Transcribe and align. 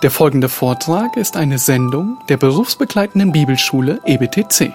Der 0.00 0.12
folgende 0.12 0.48
Vortrag 0.48 1.16
ist 1.16 1.36
eine 1.36 1.58
Sendung 1.58 2.18
der 2.28 2.36
berufsbegleitenden 2.36 3.32
Bibelschule 3.32 4.00
EBTC. 4.06 4.72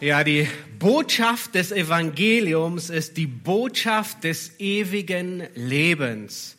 Ja, 0.00 0.22
die 0.22 0.46
Botschaft 0.78 1.54
des 1.54 1.72
Evangeliums 1.72 2.90
ist 2.90 3.16
die 3.16 3.26
Botschaft 3.26 4.24
des 4.24 4.60
ewigen 4.60 5.44
Lebens. 5.54 6.56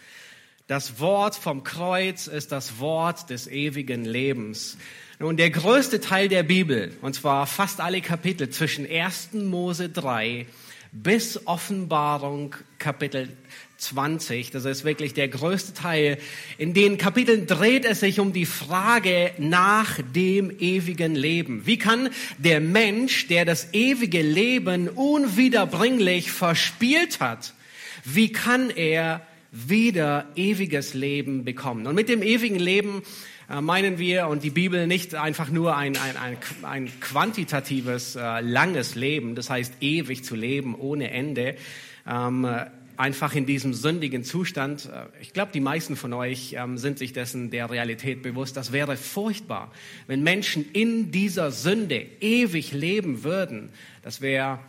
Das 0.68 1.00
Wort 1.00 1.36
vom 1.36 1.64
Kreuz 1.64 2.28
ist 2.28 2.52
das 2.52 2.80
Wort 2.80 3.30
des 3.30 3.48
ewigen 3.48 4.04
Lebens. 4.04 4.78
Nun, 5.18 5.38
der 5.38 5.50
größte 5.50 6.02
Teil 6.02 6.28
der 6.28 6.44
Bibel, 6.44 6.92
und 7.02 7.16
zwar 7.16 7.48
fast 7.48 7.80
alle 7.80 8.02
Kapitel 8.02 8.50
zwischen 8.50 8.86
1. 8.86 9.30
Mose 9.32 9.88
3 9.88 10.46
bis 10.92 11.48
Offenbarung 11.48 12.54
Kapitel 12.80 13.30
20, 13.78 14.52
das 14.52 14.66
ist 14.66 14.84
wirklich 14.84 15.14
der 15.14 15.30
größte 15.30 15.74
Teil. 15.74 16.18
In 16.58 16.74
den 16.74 16.98
Kapiteln 16.98 17.48
dreht 17.48 17.86
es 17.86 18.02
sich 18.02 18.20
um 18.20 18.34
die 18.34 18.46
Frage 18.46 19.32
nach 19.38 20.00
dem 20.14 20.52
ewigen 20.60 21.16
Leben. 21.16 21.66
Wie 21.66 21.78
kann 21.78 22.10
der 22.40 22.60
Mensch, 22.60 23.28
der 23.28 23.46
das 23.46 23.74
ewige 23.74 24.22
Leben 24.22 24.90
unwiederbringlich 24.90 26.34
verspielt 26.34 27.22
hat, 27.22 27.54
wie 28.04 28.34
kann 28.34 28.70
er 28.70 29.27
wieder 29.52 30.28
ewiges 30.36 30.94
Leben 30.94 31.44
bekommen? 31.44 31.88
Und 31.88 31.96
mit 31.96 32.10
dem 32.10 32.22
ewigen 32.22 32.60
Leben 32.60 33.04
äh, 33.50 33.62
meinen 33.62 33.98
wir 33.98 34.28
und 34.28 34.44
die 34.44 34.50
Bibel 34.50 34.88
nicht 34.88 35.16
einfach 35.16 35.50
nur 35.50 35.76
ein, 35.76 35.98
ein, 35.98 36.18
ein, 36.18 36.38
ein 36.64 37.00
quantitatives, 37.00 38.16
äh, 38.16 38.42
langes 38.42 38.96
Leben, 38.96 39.36
das 39.36 39.50
heißt 39.50 39.76
ewig 39.82 40.24
zu 40.24 40.36
leben 40.36 40.76
ohne 40.76 41.12
Ende. 41.12 41.56
Ähm, 42.08 42.48
einfach 42.98 43.36
in 43.36 43.46
diesem 43.46 43.74
sündigen 43.74 44.24
Zustand. 44.24 44.86
Äh, 44.86 45.06
Ich 45.22 45.34
glaube, 45.34 45.52
die 45.54 45.60
meisten 45.60 45.96
von 45.96 46.14
euch 46.14 46.56
ähm, 46.58 46.78
sind 46.78 46.98
sich 46.98 47.14
dessen 47.14 47.52
der 47.52 47.70
Realität 47.70 48.22
bewusst. 48.22 48.58
Das 48.58 48.72
wäre 48.72 48.98
furchtbar, 48.98 49.72
wenn 50.08 50.24
Menschen 50.24 50.66
in 50.74 51.12
dieser 51.12 51.52
Sünde 51.52 52.06
ewig 52.20 52.74
leben 52.74 53.24
würden. 53.24 53.70
Das 54.02 54.22
wäre 54.22 54.60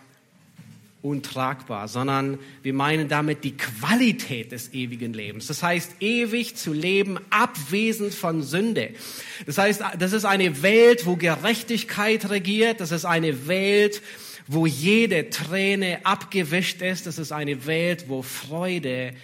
untragbar, 1.03 1.89
sondern 1.89 2.39
wir 2.63 2.73
meinen 2.73 3.09
damit 3.09 3.45
die 3.45 3.57
Qualität 3.57 4.53
des 4.53 4.73
ewigen 4.73 5.13
Lebens. 5.13 5.47
Das 5.47 5.63
heißt, 5.63 5.97
ewig 6.01 6.57
zu 6.57 6.73
leben, 6.73 7.19
abwesend 7.31 8.15
von 8.15 8.43
Sünde. 8.43 8.91
Das 9.47 9.59
heißt, 9.59 9.83
das 9.99 10.13
ist 10.13 10.25
eine 10.25 10.63
Welt, 10.63 11.07
wo 11.07 11.17
Gerechtigkeit 11.17 12.31
regiert. 12.31 12.81
Das 12.81 12.91
ist 12.91 13.05
eine 13.05 13.47
Welt, 13.47 14.03
wo 14.49 14.67
jede 14.67 15.31
Träne 15.31 16.05
abgewischt 16.05 16.83
ist. 16.83 17.07
Das 17.07 17.19
ist 17.19 17.33
eine 17.33 17.67
Welt, 17.67 18.07
wo 18.09 18.23
Freude 18.23 19.15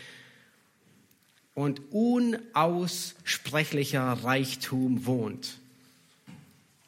und 1.55 1.93
unaussprechlicher 1.93 4.19
Reichtum 4.23 5.07
wohnt. 5.07 5.59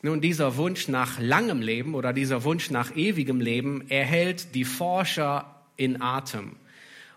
Nun, 0.06 0.20
dieser 0.20 0.56
Wunsch 0.56 0.86
nach 0.86 1.18
langem 1.18 1.60
Leben 1.60 1.96
oder 1.96 2.12
dieser 2.12 2.44
Wunsch 2.44 2.70
nach 2.70 2.94
ewigem 2.94 3.40
Leben 3.40 3.90
erhält 3.90 4.54
die 4.54 4.64
Forscher 4.64 5.56
in 5.76 6.00
Atem. 6.00 6.52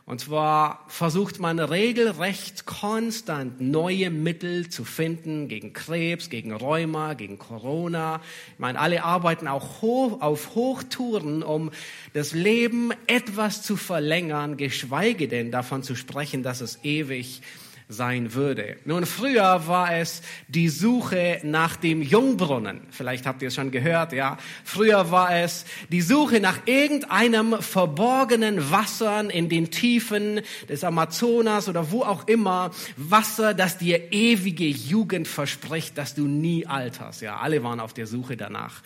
Und 0.08 0.22
zwar 0.22 0.86
versucht 0.88 1.40
man 1.40 1.60
regelrecht 1.60 2.66
konstant 2.66 3.62
neue 3.62 4.10
Mittel 4.10 4.70
zu 4.70 4.86
finden 4.86 5.48
gegen 5.50 5.72
Krebs, 5.72 6.32
gegen 6.32 6.52
Rheuma, 6.52 7.14
gegen 7.14 7.38
Corona. 7.38 8.22
Ich 8.54 8.60
meine, 8.60 8.80
alle 8.80 9.04
arbeiten 9.04 9.48
auch 9.48 9.84
hoch, 9.84 10.22
auf 10.22 10.56
Hochtouren, 10.56 11.44
um 11.44 11.70
das 12.14 12.34
Leben 12.34 12.90
etwas 13.06 13.62
zu 13.62 13.78
verlängern, 13.78 14.58
geschweige 14.58 15.28
denn 15.28 15.52
davon 15.52 15.84
zu 15.84 15.94
sprechen, 15.94 16.42
dass 16.42 16.60
es 16.60 16.84
ewig 16.84 17.44
sein 17.92 18.36
würde. 18.36 18.78
Nun, 18.86 19.08
früher 19.08 19.68
war 19.68 19.96
es 19.98 20.22
die 20.48 20.70
Suche 20.70 21.40
nach 21.44 21.76
dem 21.76 22.04
Jungbrunnen. 22.04 22.82
Vielleicht 22.92 23.26
habt 23.26 23.42
ihr 23.42 23.48
es 23.48 23.56
schon 23.56 23.72
gehört, 23.72 24.14
ja. 24.14 24.38
Früher 24.64 25.10
war 25.10 25.36
es 25.36 25.66
die 25.92 26.02
Suche 26.02 26.40
nach 26.40 26.68
irgendeinem 26.68 27.60
verborgenen 27.60 28.70
Wassern 28.70 29.32
in 29.32 29.50
den 29.50 29.72
Tiefen 29.72 30.42
des 30.70 30.84
Amazonas 30.84 31.68
oder 31.68 31.90
wo 31.90 32.04
auch 32.04 32.28
immer. 32.28 32.70
Wasser, 32.96 33.56
das 33.56 33.80
dir 33.80 34.14
ewige 34.14 34.68
Jugend 34.68 35.28
verspricht, 35.28 35.98
dass 35.98 36.14
du 36.14 36.28
nie 36.28 36.68
alterst. 36.68 37.24
Ja, 37.24 37.38
alle 37.38 37.64
waren 37.64 37.80
auf 37.80 37.94
der 37.94 38.06
Suche 38.06 38.38
danach. 38.38 38.84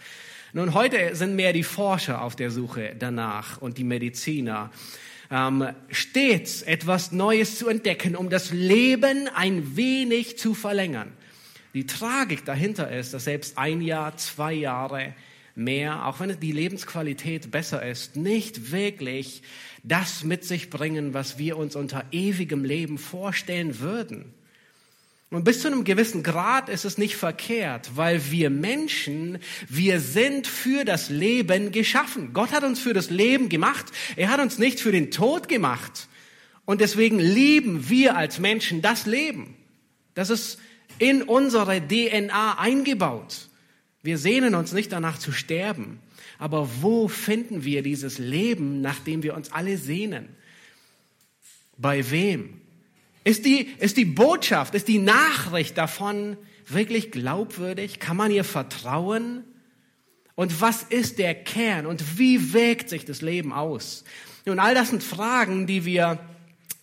Nun, 0.53 0.74
heute 0.74 1.14
sind 1.16 1.35
mehr 1.35 1.52
die 1.52 1.64
Forscher 1.64 2.22
auf 2.22 2.38
der 2.38 2.52
Suche 2.52 2.96
danach 2.97 3.62
und 3.62 3.78
die 3.78 3.84
Mediziner 3.84 4.72
ähm, 5.33 5.67
stets 5.89 6.61
etwas 6.61 7.11
Neues 7.11 7.57
zu 7.57 7.67
entdecken, 7.67 8.16
um 8.16 8.29
das 8.29 8.51
Leben 8.51 9.27
ein 9.33 9.75
wenig 9.75 10.38
zu 10.38 10.53
verlängern. 10.53 11.11
Die 11.73 11.88
Tragik 11.88 12.45
dahinter 12.45 12.91
ist, 12.91 13.16
dass 13.16 13.23
selbst 13.23 13.57
ein 13.57 13.81
Jahr, 13.81 14.16
zwei 14.17 14.53
Jahre 14.53 15.16
mehr, 15.55 16.05
auch 16.05 16.19
wenn 16.19 16.39
die 16.39 16.51
Lebensqualität 16.51 17.49
besser 17.49 17.83
ist, 17.83 18.16
nicht 18.16 18.72
wirklich 18.72 19.41
das 19.81 20.23
mit 20.23 20.45
sich 20.45 20.69
bringen, 20.69 21.16
was 21.16 21.39
wir 21.39 21.57
uns 21.57 21.75
unter 21.75 22.05
ewigem 22.11 22.63
Leben 22.63 22.99
vorstellen 22.99 23.79
würden. 23.79 24.35
Und 25.33 25.45
bis 25.45 25.61
zu 25.61 25.67
einem 25.67 25.83
gewissen 25.83 26.21
Grad 26.21 26.69
ist 26.69 26.85
es 26.85 26.99
nicht 26.99 27.16
verkehrt, 27.16 27.89
weil 27.95 28.29
wir 28.29 28.51
Menschen, 28.51 29.39
wir 29.67 29.99
sind 29.99 30.45
für 30.45 30.85
das 30.85 31.09
Leben 31.09 31.71
geschaffen. 31.71 32.33
Gott 32.33 32.51
hat 32.51 32.63
uns 32.63 32.79
für 32.79 32.94
das 32.94 33.09
Leben 33.09 33.49
gemacht. 33.49 33.88
Er 34.16 34.29
hat 34.29 34.39
uns 34.39 34.59
nicht 34.59 34.79
für 34.79 34.91
den 34.91 35.09
Tod 35.09 35.47
gemacht. 35.47 36.07
Und 36.66 36.81
deswegen 36.81 37.17
lieben 37.17 37.89
wir 37.89 38.16
als 38.16 38.38
Menschen 38.38 38.83
das 38.83 39.07
Leben. 39.07 39.55
Das 40.13 40.29
ist 40.29 40.59
in 40.99 41.23
unsere 41.23 41.81
DNA 41.81 42.59
eingebaut. 42.59 43.49
Wir 44.03 44.19
sehnen 44.19 44.53
uns 44.53 44.72
nicht 44.72 44.91
danach 44.91 45.17
zu 45.17 45.31
sterben. 45.31 45.99
Aber 46.38 46.69
wo 46.81 47.07
finden 47.07 47.63
wir 47.63 47.81
dieses 47.81 48.19
Leben, 48.19 48.81
nach 48.81 48.99
dem 48.99 49.23
wir 49.23 49.33
uns 49.33 49.51
alle 49.51 49.79
sehnen? 49.79 50.27
Bei 51.75 52.11
wem? 52.11 52.61
Ist 53.23 53.45
die, 53.45 53.69
ist 53.79 53.97
die 53.97 54.06
Botschaft, 54.06 54.75
ist 54.75 54.88
die 54.88 55.00
Nachricht 55.00 55.78
davon 55.78 56.38
wirklich 56.67 57.11
glaubwürdig? 57.11 58.00
Kann 58.00 58.17
man 58.17 58.31
ihr 58.31 58.44
vertrauen? 58.44 59.44
Und 60.35 60.61
was 60.61 60.84
ist 60.84 61.19
der 61.19 61.35
Kern 61.35 61.85
und 61.85 62.17
wie 62.17 62.53
wirkt 62.53 62.89
sich 62.89 63.06
das 63.06 63.22
Leben 63.22 63.53
aus? 63.53 64.03
Nun, 64.45 64.59
all 64.59 64.73
das 64.73 64.89
sind 64.89 65.03
Fragen, 65.03 65.67
die 65.67 65.85
wir 65.85 66.19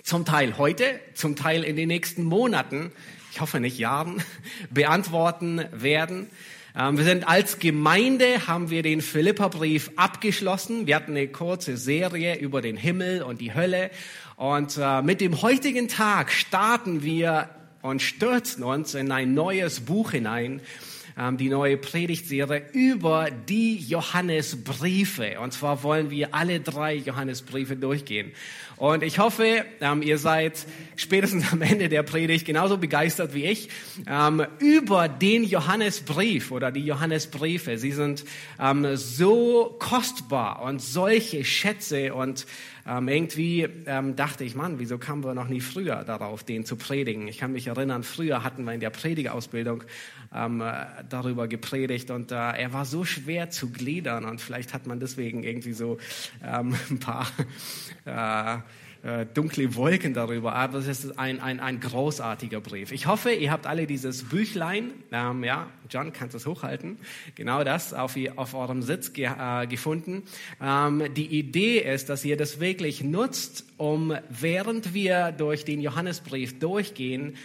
zum 0.03 0.25
Teil 0.25 0.57
heute, 0.57 1.01
zum 1.15 1.37
Teil 1.37 1.63
in 1.63 1.77
den 1.77 1.89
nächsten 1.89 2.25
Monaten, 2.25 2.93
ich 3.33 3.41
hoffe 3.41 3.61
nicht 3.61 3.79
Jahren, 3.79 4.23
beantworten 4.71 5.65
werden. 5.73 6.29
Ähm, 6.77 6.97
wir 6.97 7.05
sind 7.05 7.29
als 7.29 7.59
Gemeinde, 7.59 8.47
haben 8.47 8.71
wir 8.71 8.83
den 8.83 9.03
Philipperbrief 9.03 9.91
abgeschlossen. 9.97 10.87
Wir 10.87 10.97
hatten 10.97 11.13
eine 11.13 11.29
kurze 11.29 11.77
Serie 11.77 12.37
über 12.39 12.63
den 12.63 12.77
Himmel 12.77 13.23
und 13.23 13.41
die 13.41 13.55
Hölle. 13.55 13.91
Und 14.41 14.79
äh, 14.81 15.03
mit 15.03 15.21
dem 15.21 15.43
heutigen 15.43 15.87
Tag 15.87 16.33
starten 16.33 17.03
wir 17.03 17.51
und 17.83 18.01
stürzen 18.01 18.65
uns 18.65 18.95
in 18.95 19.13
ein 19.13 19.35
neues 19.35 19.81
Buch 19.81 20.13
hinein, 20.13 20.63
die 21.39 21.49
neue 21.49 21.77
Predigtserie 21.77 22.63
über 22.73 23.31
die 23.31 23.77
Johannesbriefe. 23.77 25.41
Und 25.41 25.53
zwar 25.53 25.83
wollen 25.83 26.11
wir 26.11 26.35
alle 26.35 26.61
drei 26.61 26.95
Johannesbriefe 26.95 27.77
durchgehen. 27.77 28.33
Und 28.81 29.03
ich 29.03 29.19
hoffe, 29.19 29.67
ähm, 29.83 30.01
ihr 30.01 30.17
seid 30.17 30.67
spätestens 30.97 31.53
am 31.53 31.61
Ende 31.61 31.91
der 31.91 32.03
Predigt 32.03 32.47
genauso 32.47 32.79
begeistert 32.79 33.35
wie 33.35 33.45
ich 33.45 33.69
ähm, 34.07 34.43
über 34.59 35.07
den 35.07 35.45
Johannesbrief 35.45 36.51
oder 36.51 36.73
die 36.73 36.87
Johannesbriefe. 36.87 37.77
Sie 37.77 37.93
sind 37.93 38.25
ähm, 38.59 38.97
so 38.97 39.77
kostbar 39.79 40.63
und 40.63 40.81
solche 40.81 41.45
Schätze 41.45 42.15
und 42.15 42.47
ähm, 42.89 43.09
irgendwie 43.09 43.69
ähm, 43.85 44.17
dachte 44.17 44.45
ich, 44.45 44.55
Mann, 44.55 44.79
wieso 44.79 44.97
kamen 44.97 45.23
wir 45.25 45.35
noch 45.35 45.49
nie 45.49 45.61
früher 45.61 46.03
darauf, 46.05 46.43
den 46.43 46.65
zu 46.65 46.77
predigen? 46.77 47.29
Ich 47.29 47.37
kann 47.37 47.53
mich 47.53 47.67
erinnern, 47.67 48.03
früher 48.03 48.43
hatten 48.43 48.65
wir 48.65 48.73
in 48.73 48.81
der 48.81 48.91
Predigerausbildung 48.91 49.85
ähm, 50.35 50.61
äh, 50.61 50.87
darüber 51.09 51.49
gepredigt 51.49 52.11
und 52.11 52.33
äh, 52.33 52.35
er 52.35 52.73
war 52.73 52.85
so 52.85 53.05
schwer 53.05 53.51
zu 53.51 53.71
gliedern 53.71 54.25
und 54.25 54.41
vielleicht 54.41 54.73
hat 54.75 54.87
man 54.87 55.01
deswegen 55.01 55.43
irgendwie 55.43 55.73
so 55.73 55.99
ähm, 56.45 56.75
ein 56.91 56.99
paar 57.01 57.27
äh, 58.05 58.59
äh, 59.03 59.25
dunkle 59.33 59.75
Wolken 59.77 60.13
darüber, 60.13 60.55
aber 60.55 60.79
es 60.79 60.87
ist 60.87 61.19
ein, 61.19 61.41
ein, 61.41 61.59
ein 61.59 61.81
großartiger 61.81 62.61
Brief. 62.61 62.93
Ich 62.93 63.07
hoffe, 63.07 63.31
ihr 63.31 63.51
habt 63.51 63.67
alle 63.67 63.87
dieses 63.87 64.25
Büchlein, 64.29 64.93
ähm, 65.11 65.43
ja, 65.43 65.69
John, 65.89 66.13
kannst 66.13 66.35
du 66.35 66.37
es 66.37 66.47
hochhalten, 66.47 66.99
genau 67.35 67.65
das 67.65 67.95
auf, 67.95 68.15
auf 68.37 68.53
eurem 68.53 68.83
Sitz 68.83 69.15
ge, 69.15 69.25
äh, 69.27 69.67
gefunden. 69.67 70.25
Ähm, 70.61 71.15
die 71.15 71.27
Idee 71.27 71.79
ist, 71.79 72.11
dass 72.11 72.25
ihr 72.27 72.37
das 72.37 72.61
wirklich 72.61 73.03
nutzt, 73.03 73.65
um 73.79 74.15
während 74.29 74.93
wir 74.93 75.33
durch 75.33 75.65
den 75.65 75.81
Johannesbrief 75.81 76.59
durchgehen, 76.59 77.37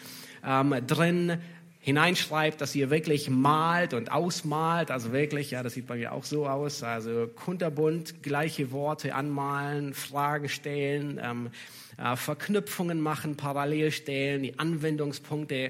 ähm, 0.46 0.76
drin 0.86 1.38
hineinschreibt, 1.86 2.62
dass 2.62 2.74
ihr 2.74 2.90
wirklich 2.90 3.30
malt 3.30 3.94
und 3.94 4.12
ausmalt, 4.12 4.90
also 4.90 5.12
wirklich, 5.12 5.52
ja, 5.52 5.62
das 5.62 5.76
sieht 5.76 5.86
bei 5.86 5.98
mir 5.98 6.14
auch 6.14 6.24
so 6.24 6.48
aus, 6.48 6.82
also 6.82 7.28
kunterbunt, 7.28 8.24
gleiche 8.24 8.72
Worte 8.72 9.14
anmalen, 9.14 9.94
Fragen 9.94 10.50
stellen, 10.50 11.22
ähm, 11.24 11.52
äh, 11.98 12.16
Verknüpfungen 12.16 13.00
machen, 13.00 13.38
parallel 13.38 13.92
stellen, 13.92 14.42
die 14.42 14.58
Anwendungspunkte 14.58 15.70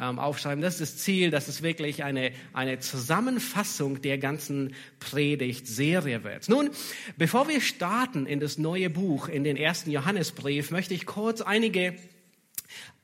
ähm, 0.00 0.20
aufschreiben. 0.20 0.62
Das 0.62 0.80
ist 0.80 0.94
das 0.94 1.02
Ziel, 1.02 1.32
dass 1.32 1.48
es 1.48 1.62
wirklich 1.62 2.04
eine, 2.04 2.30
eine 2.52 2.78
Zusammenfassung 2.78 4.00
der 4.00 4.18
ganzen 4.18 4.72
Predigtserie 5.00 6.22
wird. 6.22 6.48
Nun, 6.48 6.70
bevor 7.16 7.48
wir 7.48 7.60
starten 7.60 8.26
in 8.26 8.38
das 8.38 8.56
neue 8.56 8.88
Buch, 8.88 9.28
in 9.28 9.42
den 9.42 9.56
ersten 9.56 9.90
Johannesbrief, 9.90 10.70
möchte 10.70 10.94
ich 10.94 11.06
kurz 11.06 11.40
einige 11.40 11.96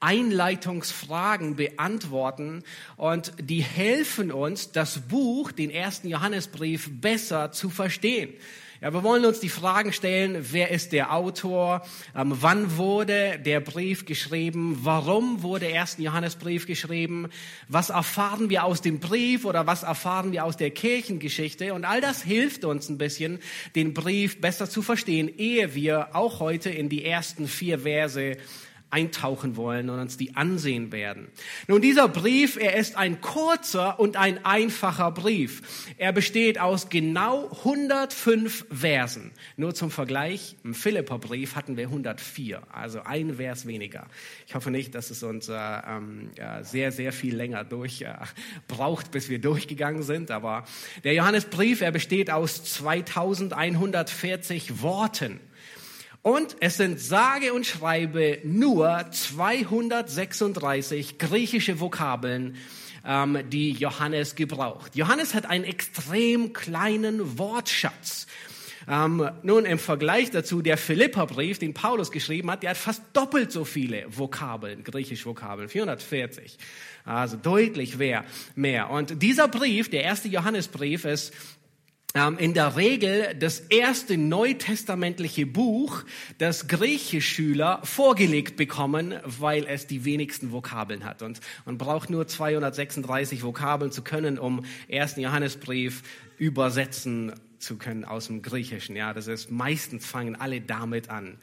Einleitungsfragen 0.01 1.57
beantworten 1.57 2.65
und 2.97 3.33
die 3.41 3.63
helfen 3.63 4.33
uns, 4.33 4.73
das 4.73 5.01
Buch, 5.01 5.53
den 5.53 5.71
ersten 5.71 6.09
Johannesbrief, 6.09 6.91
besser 7.01 7.53
zu 7.53 7.71
verstehen. 7.71 8.35
Ja, 8.83 8.93
wir 8.93 9.05
wollen 9.05 9.25
uns 9.25 9.39
die 9.39 9.49
Fragen 9.49 9.93
stellen, 9.93 10.45
wer 10.51 10.73
ist 10.73 10.91
der 10.91 11.15
Autor, 11.15 11.87
ähm, 12.17 12.37
wann 12.41 12.77
wurde 12.77 13.39
der 13.39 13.61
Brief 13.61 14.07
geschrieben, 14.07 14.81
warum 14.83 15.45
wurde 15.45 15.67
der 15.67 15.75
erste 15.75 16.03
Johannesbrief 16.03 16.67
geschrieben, 16.67 17.29
was 17.69 17.91
erfahren 17.91 18.51
wir 18.51 18.65
aus 18.65 18.81
dem 18.81 18.99
Brief 18.99 19.45
oder 19.45 19.69
was 19.69 19.85
erfahren 19.85 20.33
wir 20.33 20.45
aus 20.45 20.57
der 20.57 20.73
Kirchengeschichte? 20.73 21.75
Und 21.75 21.85
all 21.85 22.01
das 22.01 22.25
hilft 22.25 22.65
uns 22.65 22.89
ein 22.89 22.99
bisschen, 22.99 23.39
den 23.77 23.95
Brief 23.95 24.41
besser 24.41 24.69
zu 24.69 24.83
verstehen, 24.83 25.31
ehe 25.39 25.77
wir 25.77 26.17
auch 26.17 26.41
heute 26.41 26.69
in 26.69 26.89
die 26.89 27.05
ersten 27.05 27.47
vier 27.47 27.79
Verse 27.79 28.37
eintauchen 28.93 29.57
wollen 29.57 29.89
und 29.89 29.99
uns 29.99 30.19
die 30.19 30.37
ansehen 30.37 30.93
werden. 30.93 31.29
Nun, 31.67 31.81
dieser 31.81 32.09
Brief, 32.09 32.57
er 32.57 32.77
ist 32.77 32.97
ein 32.97 33.23
kurzer 33.23 33.99
und 33.99 34.17
ein 34.17 34.45
einfacher 34.45 35.11
Brief. 35.11 35.63
Er 35.97 36.13
besteht 36.13 36.61
aus 36.61 36.91
genau 36.91 37.49
105 37.51 38.67
Versen. 38.71 39.31
Nur 39.57 39.75
zum 39.75 39.91
Vergleich, 39.91 40.57
im 40.63 40.75
Philipperbrief 40.75 41.57
hatten 41.57 41.79
wir 41.79 41.87
104, 41.87 42.61
also 42.71 43.01
ein 43.03 43.37
Vers 43.37 43.67
weniger. 43.67 44.07
Ich 44.47 44.55
hoffe 44.55 44.71
nicht, 44.71 44.95
dass 44.95 45.11
es 45.11 45.23
uns 45.23 45.49
äh, 45.49 45.55
ähm, 45.55 46.29
sehr, 46.61 46.93
sehr 46.93 47.15
viel 47.15 47.35
länger 47.35 47.65
durch 47.65 48.03
äh, 48.03 48.13
braucht, 48.69 49.11
bis 49.11 49.31
wir 49.31 49.41
durchgegangen 49.41 50.03
sind, 50.03 50.31
aber 50.31 50.65
der 51.05 51.15
Johannesbrief, 51.15 51.81
er 51.81 51.93
besteht 51.93 52.31
aus 52.31 52.63
2140 52.65 54.83
Worten. 54.83 55.41
Und 56.23 56.57
es 56.61 56.77
sind 56.77 57.01
sage 57.01 57.53
und 57.53 57.67
schreibe 57.67 58.39
nur 58.45 59.07
236 59.11 61.19
griechische 61.19 61.81
Vokabeln, 61.81 62.55
ähm, 63.05 63.39
die 63.51 63.73
Johannes 63.73 64.37
gebraucht. 64.37 64.95
Johannes 64.95 65.35
hat 65.35 65.47
einen 65.47 65.65
extrem 65.65 66.53
kleinen 66.53 67.39
Wortschatz. 67.39 68.29
Ähm, 68.89 69.29
nun 69.43 69.65
im 69.65 69.81
Vergleich 69.81 70.31
dazu 70.31 70.63
der 70.63 70.77
Philipperbrief, 70.77 71.59
den 71.59 71.75
Paulus 71.75 72.13
geschrieben 72.13 72.53
hat, 72.53 72.63
der 72.63 72.71
hat 72.71 72.77
fast 72.77 73.03
doppelt 73.13 73.51
so 73.51 73.65
viele 73.65 74.05
Vokabeln, 74.09 74.85
griechische 74.85 75.27
Vokabeln, 75.27 75.69
440. 75.69 76.57
Also 77.05 77.37
deutlich 77.37 77.97
mehr. 78.55 78.91
Und 78.91 79.23
dieser 79.23 79.49
Brief, 79.49 79.91
der 79.91 80.05
erste 80.05 80.29
Johannesbrief, 80.29 81.05
ist 81.05 81.35
in 82.39 82.53
der 82.53 82.77
Regel 82.77 83.35
das 83.39 83.61
erste 83.61 84.19
neutestamentliche 84.19 85.47
Buch, 85.47 86.03
das 86.37 86.69
Griechischschüler 86.69 87.81
vorgelegt 87.85 88.57
bekommen, 88.57 89.15
weil 89.25 89.65
es 89.67 89.87
die 89.87 90.05
wenigsten 90.05 90.53
Vokabeln 90.53 91.05
hat. 91.05 91.23
Und 91.23 91.41
man 91.65 91.79
braucht 91.79 92.11
nur 92.11 92.27
236 92.27 93.43
Vokabeln 93.43 93.93
zu 93.93 94.03
können, 94.03 94.39
um 94.39 94.65
ersten 94.89 95.21
Johannesbrief 95.21 96.03
übersetzen 96.37 97.33
zu 97.63 97.77
können 97.77 98.05
aus 98.05 98.27
dem 98.27 98.43
Griechischen. 98.43 98.97
Ja, 98.97 99.15
das 99.15 99.27
ist 99.27 99.51
meistens 99.51 100.05
fangen 100.05 100.37
alle 100.37 100.61
damit 100.61 101.09
an. 101.09 101.39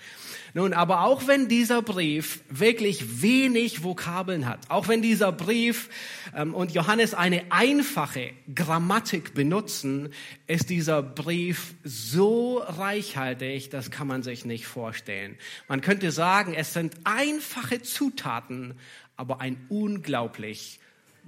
Nun, 0.54 0.74
aber 0.74 1.04
auch 1.04 1.28
wenn 1.28 1.48
dieser 1.48 1.82
Brief 1.82 2.42
wirklich 2.50 3.22
wenig 3.22 3.84
Vokabeln 3.84 4.46
hat, 4.46 4.70
auch 4.70 4.88
wenn 4.88 5.02
dieser 5.02 5.32
Brief 5.32 5.90
ähm, 6.36 6.54
und 6.54 6.74
Johannes 6.74 7.14
eine 7.14 7.52
einfache 7.52 8.32
Grammatik 8.54 9.34
benutzen, 9.34 10.10
ist 10.48 10.70
dieser 10.70 11.02
Brief 11.02 11.74
so 11.84 12.58
reichhaltig, 12.60 13.70
das 13.70 13.90
kann 13.90 14.08
man 14.08 14.22
sich 14.22 14.46
nicht 14.46 14.68
vorstellen. 14.68 15.38
Man 15.68 15.82
könnte 15.82 16.12
sagen, 16.12 16.54
es 16.54 16.74
sind 16.74 16.96
einfache 17.06 17.82
Zutaten, 17.82 18.76
aber 19.16 19.42
ein 19.42 19.58
unglaublich 19.70 20.80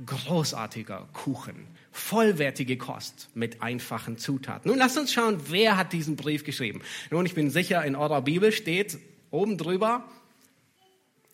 großartiger 0.06 1.08
Kuchen 1.14 1.68
vollwertige 1.92 2.78
Kost 2.78 3.30
mit 3.34 3.62
einfachen 3.62 4.18
Zutaten. 4.18 4.70
Nun 4.70 4.78
lasst 4.78 4.98
uns 4.98 5.12
schauen, 5.12 5.40
wer 5.50 5.78
hat 5.78 5.94
diesen 5.94 6.16
Brief 6.16 6.44
geschrieben. 6.44 6.82
Nun, 7.10 7.26
ich 7.26 7.36
bin 7.36 7.50
sicher, 7.50 7.84
in 7.84 7.96
eurer 7.96 8.22
Bibel 8.22 8.52
steht 8.52 8.98
oben 9.30 9.58
drüber 9.58 10.06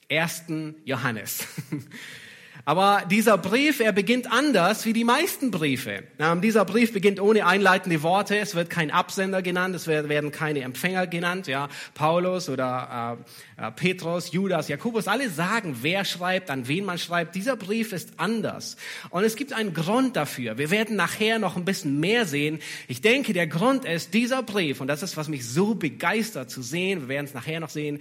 1. 0.09 0.45
Johannes. 0.85 1.45
Aber 2.67 3.03
dieser 3.09 3.37
Brief, 3.37 3.79
er 3.79 3.93
beginnt 3.93 4.29
anders 4.29 4.85
wie 4.85 4.91
die 4.91 5.05
meisten 5.05 5.51
Briefe. 5.51 6.03
Dieser 6.43 6.65
Brief 6.65 6.91
beginnt 6.91 7.21
ohne 7.21 7.45
einleitende 7.45 8.03
Worte. 8.03 8.37
Es 8.37 8.55
wird 8.55 8.69
kein 8.69 8.91
Absender 8.91 9.41
genannt, 9.41 9.73
es 9.73 9.87
werden 9.87 10.33
keine 10.33 10.63
Empfänger 10.63 11.07
genannt. 11.07 11.47
Ja, 11.47 11.69
Paulus 11.93 12.49
oder 12.49 13.23
äh, 13.57 13.67
äh, 13.67 13.71
Petrus, 13.71 14.33
Judas, 14.33 14.67
Jakobus, 14.67 15.07
alle 15.07 15.29
sagen, 15.29 15.77
wer 15.79 16.03
schreibt, 16.03 16.49
an 16.49 16.67
wen 16.67 16.83
man 16.83 16.97
schreibt. 16.97 17.35
Dieser 17.35 17.55
Brief 17.55 17.93
ist 17.93 18.09
anders. 18.17 18.75
Und 19.11 19.23
es 19.23 19.37
gibt 19.37 19.53
einen 19.53 19.73
Grund 19.73 20.17
dafür. 20.17 20.57
Wir 20.57 20.69
werden 20.69 20.97
nachher 20.97 21.39
noch 21.39 21.55
ein 21.55 21.63
bisschen 21.63 22.01
mehr 22.01 22.25
sehen. 22.25 22.59
Ich 22.89 22.99
denke, 22.99 23.31
der 23.31 23.47
Grund 23.47 23.85
ist 23.85 24.13
dieser 24.13 24.43
Brief, 24.43 24.81
und 24.81 24.87
das 24.87 25.03
ist, 25.03 25.15
was 25.15 25.29
mich 25.29 25.47
so 25.47 25.73
begeistert 25.73 26.49
zu 26.49 26.61
sehen, 26.61 27.03
wir 27.03 27.07
werden 27.07 27.27
es 27.27 27.33
nachher 27.33 27.61
noch 27.61 27.69
sehen, 27.69 27.99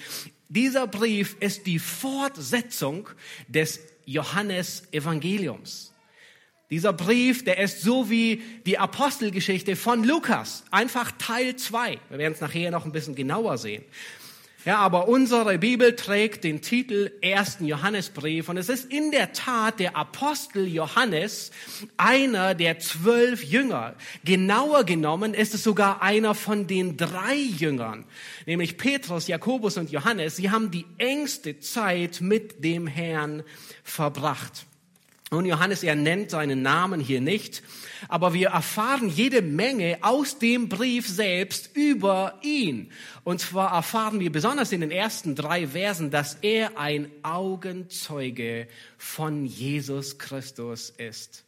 dieser 0.49 0.89
Brief 0.89 1.37
ist 1.39 1.67
die 1.67 1.79
Fortsetzung 1.79 3.09
des 3.47 3.81
Johannes 4.07 4.85
Evangeliums. 4.93 5.93
Dieser 6.71 6.93
Brief, 6.93 7.45
der 7.45 7.59
ist 7.59 7.83
so 7.83 8.11
wie 8.11 8.43
die 8.65 8.79
Apostelgeschichte 8.79 9.77
von 9.77 10.03
Lukas, 10.03 10.65
einfach 10.71 11.13
Teil 11.19 11.55
2. 11.55 11.99
Wir 12.09 12.19
werden 12.19 12.33
es 12.33 12.41
nachher 12.41 12.71
noch 12.71 12.87
ein 12.87 12.93
bisschen 12.93 13.15
genauer 13.15 13.59
sehen. 13.59 13.85
Ja, 14.67 14.79
aber 14.79 15.07
unsere 15.07 15.59
Bibel 15.59 15.95
trägt 15.95 16.43
den 16.43 16.61
Titel 16.61 17.13
ersten 17.21 17.67
Johannesbrief 17.67 18.49
und 18.49 18.57
es 18.57 18.69
ist 18.69 18.91
in 18.91 19.13
der 19.13 19.33
Tat 19.33 19.79
der 19.79 19.95
Apostel 19.95 20.67
Johannes, 20.67 21.53
einer 21.97 22.57
der 22.57 22.81
zwölf 22.81 23.45
Jünger. 23.45 23.95
Genauer 24.25 24.83
genommen 24.83 25.35
ist 25.35 25.55
es 25.55 25.63
sogar 25.63 26.03
einer 26.03 26.35
von 26.35 26.67
den 26.67 26.97
drei 26.97 27.37
Jüngern, 27.37 28.07
nämlich 28.45 28.77
Petrus, 28.77 29.29
Jakobus 29.29 29.77
und 29.77 29.93
Johannes. 29.93 30.35
Sie 30.35 30.51
haben 30.51 30.73
die 30.73 30.87
engste 30.99 31.61
Zeit 31.61 32.21
mit 32.21 32.65
dem 32.65 32.89
Herrn 32.89 33.45
verbracht. 33.85 34.67
Und 35.31 35.45
Johannes, 35.45 35.83
er 35.83 35.97
nennt 35.97 36.31
seinen 36.31 36.63
Namen 36.63 37.01
hier 37.01 37.21
nicht, 37.21 37.65
aber 38.09 38.33
wir 38.33 38.51
erfahren 38.51 39.09
jede 39.09 39.43
Menge 39.43 39.99
aus 40.03 40.39
dem 40.39 40.69
Brief 40.69 41.09
selbst 41.09 41.71
über 41.75 42.39
ihn. 42.43 42.93
Und 43.25 43.41
zwar 43.41 43.73
erfahren 43.73 44.21
wir 44.21 44.31
besonders 44.31 44.71
in 44.71 44.83
den 44.83 44.93
ersten 44.93 45.35
drei 45.35 45.67
Versen, 45.67 46.13
dass 46.13 46.35
er 46.43 46.79
ein 46.79 47.11
Augenzeuge 47.25 48.69
von 48.99 49.47
Jesus 49.47 50.19
Christus 50.19 50.91
ist. 50.91 51.45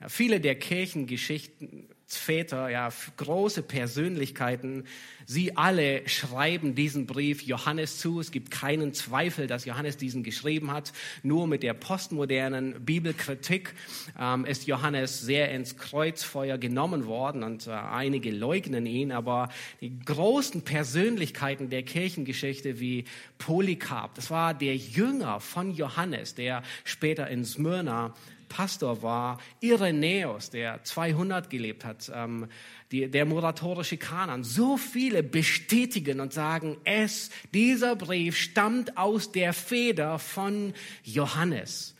Ja, 0.00 0.08
viele 0.08 0.40
der 0.40 0.54
Kirchengeschichten 0.54 1.88
Väter, 2.16 2.70
ja, 2.70 2.88
große 3.18 3.62
Persönlichkeiten, 3.62 4.84
sie 5.26 5.56
alle 5.56 6.08
schreiben 6.08 6.74
diesen 6.74 7.06
Brief 7.06 7.42
Johannes 7.42 7.98
zu. 7.98 8.18
Es 8.18 8.30
gibt 8.30 8.50
keinen 8.50 8.94
Zweifel, 8.94 9.46
dass 9.46 9.66
Johannes 9.66 9.98
diesen 9.98 10.22
geschrieben 10.22 10.72
hat. 10.72 10.92
Nur 11.22 11.46
mit 11.46 11.62
der 11.62 11.74
postmodernen 11.74 12.84
Bibelkritik 12.84 13.74
ähm, 14.18 14.46
ist 14.46 14.66
Johannes 14.66 15.20
sehr 15.20 15.50
ins 15.50 15.76
Kreuzfeuer 15.76 16.56
genommen 16.56 17.06
worden 17.06 17.42
und 17.42 17.66
äh, 17.66 17.72
einige 17.72 18.30
leugnen 18.30 18.86
ihn. 18.86 19.12
Aber 19.12 19.50
die 19.82 19.98
großen 19.98 20.62
Persönlichkeiten 20.62 21.68
der 21.68 21.82
Kirchengeschichte 21.82 22.80
wie 22.80 23.04
Polycarp, 23.36 24.14
das 24.14 24.30
war 24.30 24.54
der 24.54 24.76
Jünger 24.76 25.40
von 25.40 25.72
Johannes, 25.72 26.34
der 26.34 26.62
später 26.84 27.28
in 27.28 27.44
Smyrna 27.44 28.14
Pastor 28.48 29.02
war, 29.02 29.38
Irenäus, 29.60 30.50
der 30.50 30.82
200 30.84 31.50
gelebt 31.50 31.84
hat, 31.84 32.10
ähm, 32.14 32.48
die, 32.90 33.10
der 33.10 33.24
moratorische 33.26 33.96
Kanan. 33.96 34.44
So 34.44 34.76
viele 34.76 35.22
bestätigen 35.22 36.20
und 36.20 36.32
sagen, 36.32 36.76
es, 36.84 37.30
dieser 37.52 37.96
Brief 37.96 38.36
stammt 38.36 38.96
aus 38.96 39.32
der 39.32 39.52
Feder 39.52 40.18
von 40.18 40.72
Johannes. 41.04 41.94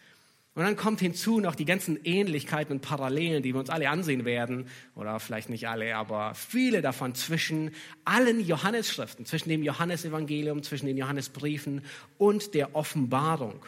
Und 0.58 0.64
dann 0.64 0.74
kommt 0.74 0.98
hinzu 0.98 1.38
noch 1.38 1.54
die 1.54 1.64
ganzen 1.64 2.00
Ähnlichkeiten 2.02 2.72
und 2.72 2.80
Parallelen, 2.80 3.44
die 3.44 3.54
wir 3.54 3.60
uns 3.60 3.70
alle 3.70 3.90
ansehen 3.90 4.24
werden, 4.24 4.66
oder 4.96 5.20
vielleicht 5.20 5.50
nicht 5.50 5.68
alle, 5.68 5.94
aber 5.94 6.34
viele 6.34 6.82
davon 6.82 7.14
zwischen 7.14 7.70
allen 8.04 8.44
Johannesschriften, 8.44 9.24
zwischen 9.24 9.50
dem 9.50 9.62
Johannesevangelium, 9.62 10.64
zwischen 10.64 10.86
den 10.86 10.96
Johannesbriefen 10.96 11.82
und 12.18 12.54
der 12.54 12.74
Offenbarung. 12.74 13.64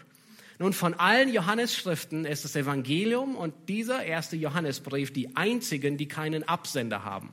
Nun, 0.60 0.74
von 0.74 0.92
allen 0.92 1.32
Johannesschriften 1.32 2.26
ist 2.26 2.44
das 2.44 2.54
Evangelium 2.54 3.34
und 3.34 3.54
dieser 3.70 4.04
erste 4.04 4.36
Johannesbrief 4.36 5.10
die 5.10 5.34
einzigen, 5.34 5.96
die 5.96 6.06
keinen 6.06 6.46
Absender 6.46 7.02
haben. 7.02 7.30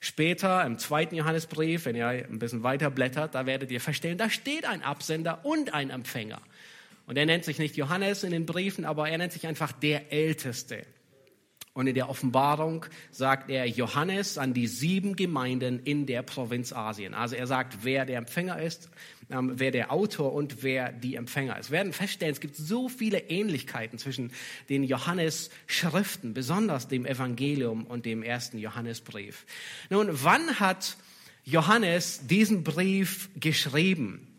Später 0.00 0.66
im 0.66 0.76
zweiten 0.78 1.14
Johannesbrief, 1.14 1.84
wenn 1.84 1.94
ihr 1.94 2.08
ein 2.08 2.40
bisschen 2.40 2.64
weiter 2.64 2.90
blättert, 2.90 3.36
da 3.36 3.46
werdet 3.46 3.70
ihr 3.70 3.80
verstehen, 3.80 4.18
da 4.18 4.28
steht 4.28 4.64
ein 4.64 4.82
Absender 4.82 5.44
und 5.44 5.72
ein 5.72 5.90
Empfänger. 5.90 6.42
Und 7.06 7.16
er 7.16 7.26
nennt 7.26 7.44
sich 7.44 7.60
nicht 7.60 7.76
Johannes 7.76 8.24
in 8.24 8.32
den 8.32 8.44
Briefen, 8.44 8.84
aber 8.84 9.08
er 9.08 9.18
nennt 9.18 9.32
sich 9.32 9.46
einfach 9.46 9.70
der 9.70 10.12
Älteste. 10.12 10.84
Und 11.74 11.88
in 11.88 11.94
der 11.96 12.08
Offenbarung 12.08 12.86
sagt 13.10 13.50
er 13.50 13.66
Johannes 13.66 14.38
an 14.38 14.54
die 14.54 14.68
sieben 14.68 15.16
Gemeinden 15.16 15.80
in 15.80 16.06
der 16.06 16.22
Provinz 16.22 16.72
Asien. 16.72 17.14
Also 17.14 17.34
er 17.34 17.48
sagt, 17.48 17.78
wer 17.82 18.06
der 18.06 18.18
Empfänger 18.18 18.62
ist, 18.62 18.88
ähm, 19.28 19.54
wer 19.56 19.72
der 19.72 19.90
Autor 19.90 20.34
und 20.34 20.62
wer 20.62 20.92
die 20.92 21.16
Empfänger 21.16 21.58
ist. 21.58 21.72
Wir 21.72 21.78
werden 21.78 21.92
feststellen, 21.92 22.32
es 22.32 22.40
gibt 22.40 22.54
so 22.54 22.88
viele 22.88 23.18
Ähnlichkeiten 23.18 23.98
zwischen 23.98 24.30
den 24.68 24.84
Johannes-Schriften, 24.84 26.32
besonders 26.32 26.86
dem 26.86 27.06
Evangelium 27.06 27.86
und 27.86 28.06
dem 28.06 28.22
ersten 28.22 28.58
Johannesbrief. 28.58 29.44
Nun, 29.90 30.08
wann 30.12 30.60
hat 30.60 30.96
Johannes 31.44 32.24
diesen 32.28 32.62
Brief 32.62 33.30
geschrieben? 33.34 34.33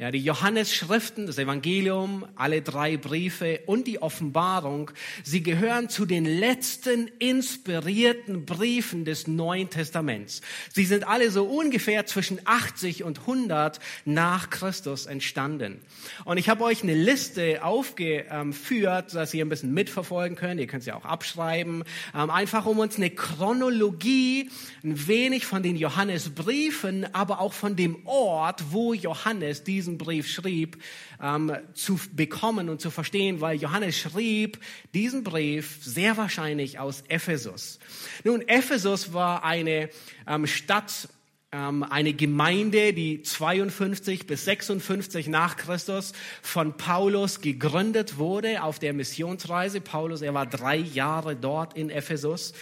Ja, 0.00 0.10
die 0.10 0.24
Johannes-Schriften, 0.24 1.26
das 1.26 1.36
Evangelium, 1.36 2.24
alle 2.34 2.62
drei 2.62 2.96
Briefe 2.96 3.60
und 3.66 3.86
die 3.86 4.00
Offenbarung, 4.00 4.90
sie 5.24 5.42
gehören 5.42 5.90
zu 5.90 6.06
den 6.06 6.24
letzten 6.24 7.08
inspirierten 7.18 8.46
Briefen 8.46 9.04
des 9.04 9.26
Neuen 9.26 9.68
Testaments. 9.68 10.40
Sie 10.72 10.86
sind 10.86 11.06
alle 11.06 11.30
so 11.30 11.44
ungefähr 11.44 12.06
zwischen 12.06 12.40
80 12.46 13.04
und 13.04 13.18
100 13.18 13.78
nach 14.06 14.48
Christus 14.48 15.04
entstanden. 15.04 15.82
Und 16.24 16.38
ich 16.38 16.48
habe 16.48 16.64
euch 16.64 16.82
eine 16.82 16.94
Liste 16.94 17.62
aufgeführt, 17.62 19.12
dass 19.12 19.34
ihr 19.34 19.44
ein 19.44 19.50
bisschen 19.50 19.74
mitverfolgen 19.74 20.34
könnt. 20.34 20.62
Ihr 20.62 20.66
könnt 20.66 20.84
sie 20.84 20.92
auch 20.92 21.04
abschreiben, 21.04 21.84
ähm, 22.14 22.30
einfach 22.30 22.64
um 22.64 22.78
uns 22.78 22.96
eine 22.96 23.10
Chronologie, 23.10 24.48
ein 24.82 25.08
wenig 25.08 25.44
von 25.44 25.62
den 25.62 25.76
Johannesbriefen, 25.76 27.14
aber 27.14 27.38
auch 27.42 27.52
von 27.52 27.76
dem 27.76 28.06
Ort, 28.06 28.64
wo 28.70 28.94
Johannes 28.94 29.62
diesen 29.62 29.89
diesen 29.90 29.98
Brief 29.98 30.28
schrieb, 30.28 30.82
ähm, 31.20 31.52
zu 31.74 31.98
bekommen 32.12 32.68
und 32.68 32.80
zu 32.80 32.90
verstehen, 32.90 33.40
weil 33.40 33.60
Johannes 33.60 33.98
schrieb 33.98 34.60
diesen 34.94 35.24
Brief 35.24 35.78
sehr 35.82 36.16
wahrscheinlich 36.16 36.78
aus 36.78 37.02
Ephesus. 37.08 37.78
Nun, 38.24 38.42
Ephesus 38.46 39.12
war 39.12 39.44
eine 39.44 39.90
ähm, 40.26 40.46
Stadt, 40.46 41.08
eine 41.52 42.12
Gemeinde, 42.12 42.92
die 42.92 43.22
52 43.22 44.28
bis 44.28 44.44
56 44.44 45.26
nach 45.26 45.56
Christus 45.56 46.12
von 46.42 46.76
Paulus 46.76 47.40
gegründet 47.40 48.18
wurde 48.18 48.62
auf 48.62 48.78
der 48.78 48.92
Missionsreise. 48.92 49.80
Paulus, 49.80 50.22
er 50.22 50.32
war 50.32 50.46
drei 50.46 50.76
Jahre 50.76 51.34
dort 51.34 51.76
in 51.76 51.90
Ephesus. 51.90 52.52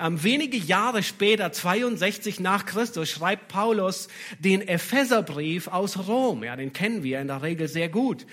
Ähm, 0.00 0.22
wenige 0.24 0.56
Jahre 0.56 1.02
später, 1.02 1.52
62 1.52 2.40
nach 2.40 2.64
Christus, 2.64 3.10
schreibt 3.10 3.48
Paulus 3.48 4.08
den 4.38 4.66
Epheserbrief 4.66 5.68
aus 5.68 6.08
Rom. 6.08 6.42
Ja, 6.42 6.56
den 6.56 6.72
kennen 6.72 7.02
wir 7.02 7.20
in 7.20 7.26
der 7.26 7.42
Regel 7.42 7.68
sehr 7.68 7.90
gut. 7.90 8.24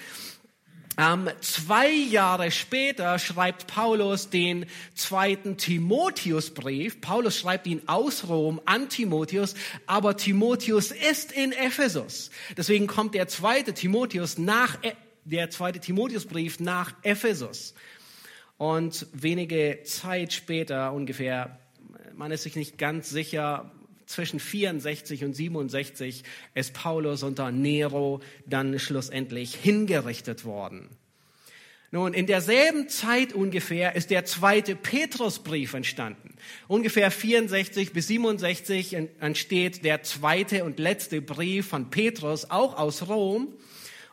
Ähm, 0.98 1.30
zwei 1.42 1.92
Jahre 1.92 2.52
später 2.52 3.20
schreibt 3.20 3.68
Paulus 3.68 4.30
den 4.30 4.66
zweiten 4.94 5.58
Timotheusbrief. 5.58 7.02
Paulus 7.02 7.38
schreibt 7.38 7.68
ihn 7.68 7.82
aus 7.88 8.28
Rom 8.30 8.62
an 8.66 8.88
Timotheus, 8.88 9.56
aber 9.88 10.16
Timotheus 10.16 10.92
ist 10.92 11.34
in 11.34 11.52
Ephesus. 11.52 12.32
Deswegen 12.56 12.88
kommt 12.88 13.14
der 13.14 13.28
zweite 13.28 13.74
Timotheus 13.74 14.38
nach, 14.38 14.82
e, 14.84 14.94
der 15.26 15.50
zweite 15.50 15.80
Timotheusbrief 15.80 16.62
nach 16.62 16.94
Ephesus. 17.04 17.74
Und 18.58 19.08
wenige 19.12 19.82
Zeit 19.84 20.32
später, 20.32 20.94
ungefähr, 20.94 21.60
man 22.14 22.32
ist 22.32 22.44
sich 22.44 22.56
nicht 22.56 22.78
ganz 22.78 23.10
sicher, 23.10 23.70
zwischen 24.06 24.40
64 24.40 25.24
und 25.24 25.34
67 25.34 26.24
ist 26.54 26.74
Paulus 26.74 27.24
unter 27.24 27.52
Nero 27.52 28.22
dann 28.46 28.78
schlussendlich 28.80 29.56
hingerichtet 29.56 30.46
worden. 30.46 30.90
Nun, 31.92 32.14
in 32.14 32.28
derselben 32.28 32.90
Zeit 32.90 33.32
ungefähr 33.32 33.96
ist 33.96 34.10
der 34.10 34.26
zweite 34.26 34.76
Petrusbrief 34.76 35.74
entstanden. 35.74 36.36
Ungefähr 36.68 37.10
64 37.10 37.94
bis 37.94 38.08
67 38.08 38.98
entsteht 39.22 39.86
der 39.86 40.04
zweite 40.04 40.66
und 40.66 40.78
letzte 40.78 41.22
Brief 41.22 41.68
von 41.68 41.90
Petrus, 41.90 42.50
auch 42.50 42.78
aus 42.78 43.08
Rom. 43.08 43.54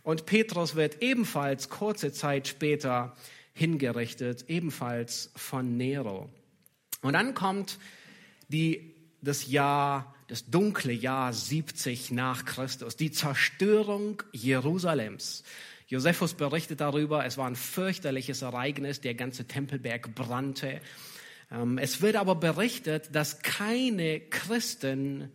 Und 0.05 0.27
Petrus 0.27 0.77
wird 0.77 1.03
ebenfalls 1.03 1.71
kurze 1.71 2.13
Zeit 2.13 2.47
später 2.47 3.17
hingerichtet, 3.55 4.45
ebenfalls 4.49 5.31
von 5.35 5.77
Nero. 5.77 6.29
Und 7.01 7.15
dann 7.15 7.35
kommt 7.35 7.79
die 8.49 8.92
das 9.23 9.47
Jahr, 9.47 10.15
das 10.27 10.51
dunkle 10.51 10.93
Jahr 10.93 11.33
70 11.33 12.11
nach 12.11 12.45
Christus, 12.45 12.97
die 12.97 13.13
Zerstörung 13.13 14.23
Jerusalems. 14.33 15.45
Josephus 15.87 16.35
berichtet 16.35 16.81
darüber, 16.81 17.25
es 17.25 17.39
war 17.39 17.47
ein 17.47 17.57
fürchterliches 17.57 18.43
Ereignis, 18.43 19.01
der 19.01 19.15
ganze 19.15 19.47
Tempelberg 19.47 20.15
brannte. 20.15 20.81
Ähm, 21.51 21.79
es 21.79 22.01
wird 22.01 22.17
aber 22.17 22.35
berichtet, 22.35 23.15
dass 23.15 23.41
keine 23.41 24.21
Christen 24.21 25.31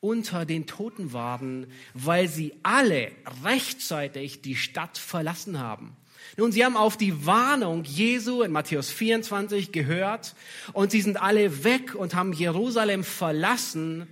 unter 0.00 0.44
den 0.44 0.66
Toten 0.66 1.12
waren, 1.12 1.66
weil 1.94 2.28
sie 2.28 2.54
alle 2.64 3.12
rechtzeitig 3.44 4.42
die 4.42 4.56
Stadt 4.56 4.98
verlassen 4.98 5.60
haben. 5.60 5.96
Nun, 6.36 6.50
sie 6.50 6.64
haben 6.64 6.76
auf 6.76 6.96
die 6.96 7.26
Warnung 7.26 7.84
Jesu 7.84 8.42
in 8.42 8.52
Matthäus 8.52 8.90
24 8.90 9.70
gehört 9.70 10.34
und 10.72 10.90
sie 10.90 11.02
sind 11.02 11.20
alle 11.20 11.64
weg 11.64 11.94
und 11.94 12.14
haben 12.14 12.32
Jerusalem 12.32 13.04
verlassen, 13.04 14.06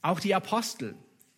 auch 0.00 0.20
die 0.20 0.34
Apostel. 0.34 0.94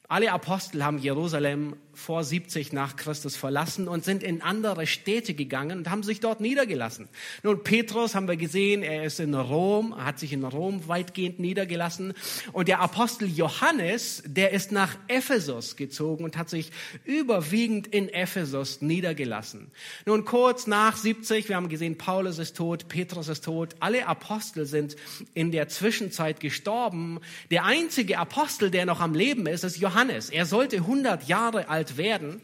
Alle 0.09 0.33
Apostel 0.33 0.85
haben 0.85 0.99
Jerusalem 0.99 1.77
vor 1.95 2.25
70 2.25 2.73
nach 2.73 2.97
Christus 2.97 3.37
verlassen 3.37 3.89
und 3.89 4.05
sind 4.05 4.23
in 4.23 4.43
andere 4.43 4.87
Städte 4.87 5.35
gegangen 5.35 5.79
und 5.79 5.91
haben 5.91 6.03
sich 6.03 6.21
dort 6.21 6.41
niedergelassen. 6.41 7.09
Nun, 7.43 7.63
Petrus 7.63 8.15
haben 8.15 8.29
wir 8.29 8.37
gesehen, 8.37 8.83
er 8.83 9.05
ist 9.05 9.21
in 9.21 9.35
Rom, 9.35 9.97
hat 9.97 10.19
sich 10.19 10.33
in 10.33 10.45
Rom 10.45 10.87
weitgehend 10.89 11.39
niedergelassen. 11.39 12.15
Und 12.53 12.69
der 12.69 12.81
Apostel 12.81 13.29
Johannes, 13.29 14.23
der 14.27 14.53
ist 14.53 14.73
nach 14.73 14.97
Ephesus 15.09 15.77
gezogen 15.77 16.25
und 16.25 16.37
hat 16.37 16.51
sich 16.51 16.71
überwiegend 17.05 17.87
in 17.87 18.09
Ephesus 18.09 18.81
niedergelassen. 18.81 19.71
Nun, 20.07 20.25
kurz 20.25 20.67
nach 20.67 20.97
70, 20.97 21.49
wir 21.49 21.57
haben 21.57 21.69
gesehen, 21.69 21.99
Paulus 21.99 22.39
ist 22.39 22.57
tot, 22.57 22.89
Petrus 22.89 23.29
ist 23.29 23.45
tot, 23.45 23.77
alle 23.81 24.07
Apostel 24.07 24.67
sind 24.67 24.97
in 25.35 25.53
der 25.53 25.69
Zwischenzeit 25.69 26.41
gestorben. 26.41 27.21
Der 27.51 27.65
einzige 27.65 28.19
Apostel, 28.19 28.71
der 28.71 28.87
noch 28.87 29.01
am 29.01 29.15
Leben 29.15 29.47
ist, 29.47 29.65
ist 29.65 29.79
Johannes. 29.79 30.31
Er 30.31 30.47
sollte 30.47 30.77
100 30.77 31.29
Jahre 31.29 31.69
alt 31.69 31.84
alt 31.85 31.97
werden. 31.97 32.41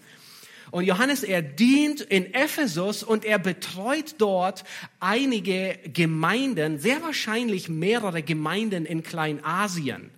Und 0.70 0.84
Johannes, 0.84 1.24
er 1.24 1.42
dient 1.42 2.00
in 2.00 2.32
Ephesus 2.32 3.02
und 3.02 3.24
er 3.24 3.40
betreut 3.40 4.14
dort 4.18 4.62
einige 5.00 5.78
Gemeinden, 5.92 6.78
sehr 6.78 7.02
wahrscheinlich 7.02 7.68
mehrere 7.68 8.22
Gemeinden 8.22 8.86
in 8.86 9.02
Kleinasien. 9.02 10.10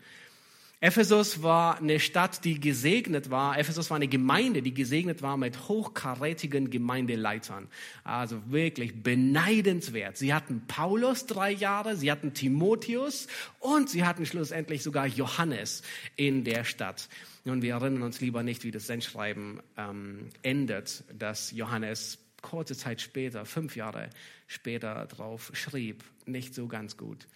Ephesus 0.83 1.45
war 1.45 1.79
eine 1.79 2.01
Stadt, 2.01 2.45
die 2.45 2.59
gesegnet 2.59 3.31
war. 3.31 3.57
Ephesus 3.57 3.89
war 3.89 3.99
eine 3.99 4.09
Gemeinde, 4.09 4.63
die 4.63 4.75
gesegnet 4.75 5.23
war 5.23 5.37
mit 5.37 5.69
hochkarätigen 5.69 6.71
Gemeindeleitern. 6.71 7.69
Also 8.03 8.43
wirklich 8.51 9.01
beneidenswert. 9.01 10.17
Sie 10.17 10.35
hatten 10.35 10.67
Paulus 10.67 11.27
drei 11.27 11.53
Jahre, 11.53 11.95
sie 11.95 12.11
hatten 12.11 12.35
Timotheus 12.35 13.29
und 13.61 13.91
sie 13.91 14.05
hatten 14.05 14.27
schlussendlich 14.27 14.83
sogar 14.83 15.07
Johannes 15.07 15.83
in 16.17 16.43
der 16.43 16.65
Stadt. 16.65 17.09
Nun, 17.45 17.63
wir 17.63 17.75
erinnern 17.75 18.03
uns 18.03 18.21
lieber 18.21 18.43
nicht, 18.43 18.65
wie 18.65 18.73
das 18.73 18.89
Sendschreiben 18.89 19.61
ähm, 19.77 20.31
endet, 20.43 21.05
dass 21.17 21.53
Johannes 21.53 22.19
kurze 22.43 22.77
Zeit 22.77 23.01
später, 23.01 23.47
fünf 23.47 23.77
Jahre 23.77 24.11
später 24.49 25.07
drauf 25.07 25.53
schrieb. 25.55 26.03
Nicht 26.27 26.57
so 26.57 26.67
ganz 26.67 26.97
gut. 26.97 27.29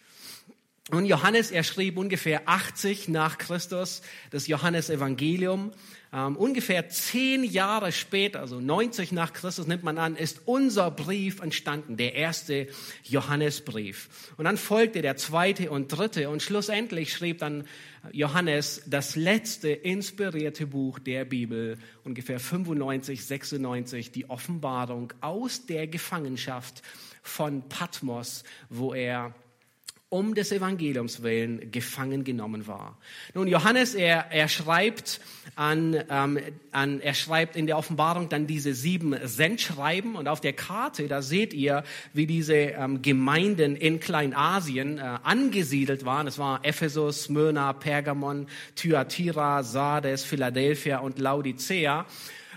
Und 0.92 1.06
Johannes, 1.06 1.50
er 1.50 1.64
schrieb 1.64 1.96
ungefähr 1.96 2.48
80 2.48 3.08
nach 3.08 3.38
Christus 3.38 4.02
das 4.30 4.46
Johannesevangelium. 4.46 5.72
Ähm, 6.12 6.36
ungefähr 6.36 6.88
zehn 6.88 7.42
Jahre 7.42 7.90
später, 7.90 8.38
also 8.38 8.60
90 8.60 9.10
nach 9.10 9.32
Christus 9.32 9.66
nimmt 9.66 9.82
man 9.82 9.98
an, 9.98 10.14
ist 10.14 10.42
unser 10.44 10.92
Brief 10.92 11.40
entstanden, 11.40 11.96
der 11.96 12.14
erste 12.14 12.68
Johannesbrief. 13.02 14.32
Und 14.36 14.44
dann 14.44 14.56
folgte 14.56 15.02
der 15.02 15.16
zweite 15.16 15.72
und 15.72 15.88
dritte 15.88 16.30
und 16.30 16.40
schlussendlich 16.40 17.12
schrieb 17.12 17.38
dann 17.38 17.64
Johannes 18.12 18.82
das 18.86 19.16
letzte 19.16 19.70
inspirierte 19.70 20.68
Buch 20.68 21.00
der 21.00 21.24
Bibel, 21.24 21.78
ungefähr 22.04 22.38
95, 22.38 23.24
96, 23.24 24.12
die 24.12 24.30
Offenbarung 24.30 25.12
aus 25.20 25.66
der 25.66 25.88
Gefangenschaft 25.88 26.82
von 27.24 27.68
Patmos, 27.68 28.44
wo 28.70 28.94
er 28.94 29.34
um 30.08 30.36
des 30.36 30.52
Evangeliums 30.52 31.24
willen 31.24 31.72
gefangen 31.72 32.22
genommen 32.22 32.68
war. 32.68 32.96
Nun, 33.34 33.48
Johannes, 33.48 33.94
er, 33.94 34.30
er 34.30 34.48
schreibt 34.48 35.20
an, 35.56 35.96
ähm, 36.08 36.38
an, 36.70 37.00
er 37.00 37.14
schreibt 37.14 37.56
in 37.56 37.66
der 37.66 37.76
Offenbarung 37.76 38.28
dann 38.28 38.46
diese 38.46 38.72
sieben 38.72 39.16
Sendschreiben 39.24 40.14
und 40.14 40.28
auf 40.28 40.40
der 40.40 40.52
Karte, 40.52 41.08
da 41.08 41.22
seht 41.22 41.52
ihr, 41.52 41.82
wie 42.12 42.26
diese 42.26 42.54
ähm, 42.54 43.02
Gemeinden 43.02 43.74
in 43.74 43.98
Kleinasien 43.98 44.98
äh, 44.98 45.18
angesiedelt 45.24 46.04
waren. 46.04 46.28
Es 46.28 46.38
war 46.38 46.64
Ephesus, 46.64 47.24
Smyrna, 47.24 47.72
Pergamon, 47.72 48.46
Thyatira, 48.76 49.64
Sardes, 49.64 50.22
Philadelphia 50.22 50.98
und 50.98 51.18
Laodicea. 51.18 52.06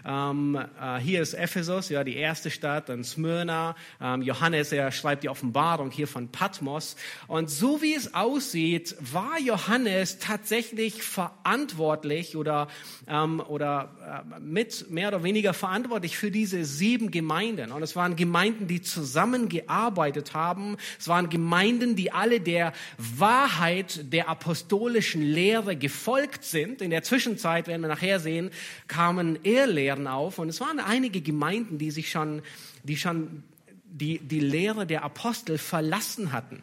Ähm, 0.05 0.55
äh, 0.81 0.99
hier 0.99 1.21
ist 1.21 1.33
Ephesus, 1.33 1.89
ja, 1.89 2.03
die 2.03 2.15
erste 2.15 2.49
Stadt, 2.49 2.89
dann 2.89 3.03
Smyrna. 3.03 3.75
Ähm, 4.01 4.21
Johannes, 4.21 4.71
er 4.71 4.91
schreibt 4.91 5.23
die 5.23 5.29
Offenbarung 5.29 5.91
hier 5.91 6.07
von 6.07 6.29
Patmos. 6.29 6.95
Und 7.27 7.49
so 7.49 7.81
wie 7.81 7.93
es 7.93 8.13
aussieht, 8.13 8.95
war 8.99 9.39
Johannes 9.39 10.19
tatsächlich 10.19 11.03
verantwortlich 11.03 12.35
oder, 12.35 12.67
ähm, 13.07 13.41
oder 13.47 14.25
äh, 14.35 14.39
mit 14.39 14.89
mehr 14.89 15.09
oder 15.09 15.23
weniger 15.23 15.53
verantwortlich 15.53 16.17
für 16.17 16.31
diese 16.31 16.65
sieben 16.65 17.11
Gemeinden. 17.11 17.71
Und 17.71 17.83
es 17.83 17.95
waren 17.95 18.15
Gemeinden, 18.15 18.67
die 18.67 18.81
zusammengearbeitet 18.81 20.33
haben. 20.33 20.77
Es 20.97 21.07
waren 21.07 21.29
Gemeinden, 21.29 21.95
die 21.95 22.11
alle 22.11 22.39
der 22.39 22.73
Wahrheit 22.97 24.13
der 24.13 24.29
apostolischen 24.29 25.21
Lehre 25.21 25.75
gefolgt 25.75 26.43
sind. 26.43 26.81
In 26.81 26.89
der 26.89 27.03
Zwischenzeit, 27.03 27.67
werden 27.67 27.81
wir 27.81 27.89
nachher 27.89 28.19
sehen, 28.19 28.51
kamen 28.87 29.39
Ehrlehrer 29.43 29.88
Lehren 29.89 30.07
auf 30.07 30.37
und 30.37 30.49
es 30.49 30.61
waren 30.61 30.79
einige 30.79 31.21
Gemeinden, 31.21 31.79
die 31.79 31.89
sich 31.89 32.11
schon, 32.11 32.43
die 32.83 32.95
schon 32.95 33.43
die, 33.85 34.19
die 34.19 34.39
Lehre 34.39 34.85
der 34.85 35.03
Apostel 35.03 35.57
verlassen 35.57 36.31
hatten. 36.31 36.61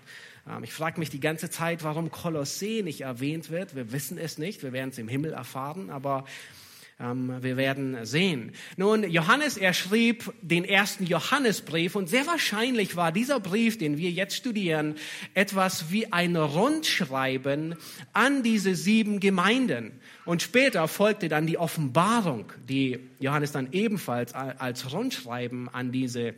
Ähm, 0.48 0.62
ich 0.62 0.72
frage 0.72 1.00
mich 1.00 1.10
die 1.10 1.18
ganze 1.18 1.50
Zeit, 1.50 1.82
warum 1.82 2.12
Kolossee 2.12 2.82
nicht 2.82 3.00
erwähnt 3.00 3.50
wird. 3.50 3.74
Wir 3.74 3.90
wissen 3.90 4.16
es 4.16 4.38
nicht, 4.38 4.62
wir 4.62 4.72
werden 4.72 4.90
es 4.90 4.98
im 4.98 5.08
Himmel 5.08 5.32
erfahren, 5.32 5.90
aber 5.90 6.24
ähm, 7.00 7.42
wir 7.42 7.56
werden 7.56 8.06
sehen. 8.06 8.52
Nun, 8.76 9.02
Johannes, 9.10 9.56
er 9.56 9.74
schrieb 9.74 10.32
den 10.40 10.64
ersten 10.64 11.04
Johannesbrief 11.04 11.96
und 11.96 12.08
sehr 12.08 12.28
wahrscheinlich 12.28 12.94
war 12.94 13.10
dieser 13.10 13.40
Brief, 13.40 13.76
den 13.76 13.98
wir 13.98 14.12
jetzt 14.12 14.36
studieren, 14.36 14.94
etwas 15.34 15.90
wie 15.90 16.12
ein 16.12 16.36
Rundschreiben 16.36 17.74
an 18.12 18.44
diese 18.44 18.76
sieben 18.76 19.18
Gemeinden. 19.18 20.00
Und 20.26 20.42
später 20.42 20.86
folgte 20.88 21.28
dann 21.28 21.46
die 21.46 21.56
Offenbarung, 21.56 22.52
die 22.68 22.98
Johannes 23.20 23.52
dann 23.52 23.68
ebenfalls 23.72 24.34
als 24.34 24.92
Rundschreiben 24.92 25.68
an 25.72 25.92
diese 25.92 26.34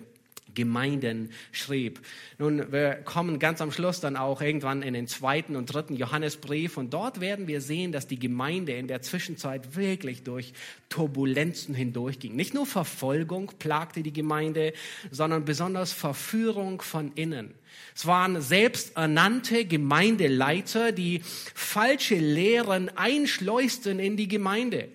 Gemeinden 0.59 1.31
schrieb. 1.53 2.01
Nun, 2.37 2.73
wir 2.73 2.95
kommen 3.05 3.39
ganz 3.39 3.61
am 3.61 3.71
Schluss 3.71 4.01
dann 4.01 4.17
auch 4.17 4.43
irgendwann 4.43 4.83
in 4.83 4.93
den 4.93 5.07
zweiten 5.07 5.55
und 5.55 5.73
dritten 5.73 5.95
Johannesbrief 5.95 6.77
und 6.77 6.93
dort 6.93 7.21
werden 7.21 7.47
wir 7.47 7.61
sehen, 7.61 7.93
dass 7.93 8.09
die 8.09 8.19
Gemeinde 8.19 8.73
in 8.73 8.89
der 8.89 9.01
Zwischenzeit 9.01 9.77
wirklich 9.77 10.25
durch 10.25 10.53
Turbulenzen 10.89 11.77
hindurchging. 11.77 12.35
Nicht 12.35 12.55
nur 12.55 12.67
Verfolgung 12.67 13.53
plagte 13.61 14.03
die 14.03 14.13
Gemeinde, 14.13 14.73
sondern 15.13 15.45
besonders 15.45 15.93
Verführung 15.93 16.83
von 16.83 17.13
innen. 17.15 17.55
Es 17.95 18.05
waren 18.07 18.41
selbsternannte 18.43 19.65
Gemeindeleiter, 19.65 20.91
die 20.91 21.21
falsche 21.55 22.17
Lehren 22.17 22.89
einschleusten 22.97 24.01
in 24.01 24.17
die 24.17 24.27
Gemeinde. 24.27 24.89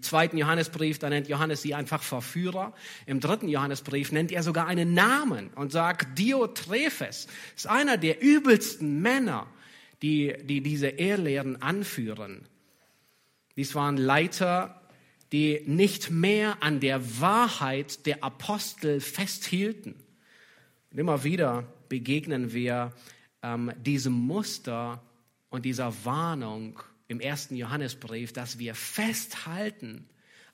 Zweiten 0.00 0.38
Johannesbrief, 0.38 0.98
da 0.98 1.10
nennt 1.10 1.28
Johannes 1.28 1.60
sie 1.60 1.74
einfach 1.74 2.02
Verführer. 2.02 2.72
Im 3.04 3.20
dritten 3.20 3.48
Johannesbrief 3.48 4.10
nennt 4.10 4.32
er 4.32 4.42
sogar 4.42 4.66
einen 4.66 4.94
Namen 4.94 5.50
und 5.54 5.70
sagt, 5.70 6.18
Diotrephes 6.18 7.26
ist 7.54 7.66
einer 7.66 7.98
der 7.98 8.22
übelsten 8.22 9.02
Männer, 9.02 9.46
die, 10.00 10.34
die 10.44 10.62
diese 10.62 10.86
Ehrlehren 10.86 11.60
anführen. 11.60 12.46
Dies 13.56 13.74
waren 13.74 13.98
Leiter, 13.98 14.80
die 15.32 15.62
nicht 15.66 16.10
mehr 16.10 16.62
an 16.62 16.80
der 16.80 17.20
Wahrheit 17.20 18.06
der 18.06 18.24
Apostel 18.24 19.00
festhielten. 19.00 19.94
Und 20.90 20.98
immer 20.98 21.24
wieder 21.24 21.64
begegnen 21.88 22.52
wir 22.52 22.92
ähm, 23.42 23.72
diesem 23.78 24.12
Muster 24.12 25.02
und 25.50 25.64
dieser 25.64 25.92
Warnung 26.04 26.80
im 27.08 27.20
ersten 27.20 27.56
Johannesbrief, 27.56 28.32
dass 28.32 28.58
wir 28.58 28.74
festhalten 28.74 30.08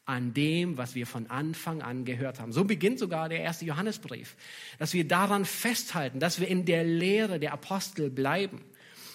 an 0.05 0.35
dem, 0.35 0.77
was 0.77 0.95
wir 0.95 1.07
von 1.07 1.29
Anfang 1.29 1.81
an 1.81 2.05
gehört 2.05 2.41
haben. 2.41 2.53
So 2.53 2.65
beginnt 2.65 2.99
sogar 2.99 3.29
der 3.29 3.41
erste 3.41 3.65
Johannesbrief, 3.65 4.37
dass 4.79 4.95
wir 4.95 5.07
daran 5.07 5.45
festhalten, 5.45 6.19
dass 6.19 6.41
wir 6.41 6.49
in 6.49 6.65
der 6.65 6.85
Lehre 6.85 7.39
der 7.39 7.53
Apostel 7.53 8.11
bleiben. 8.11 8.65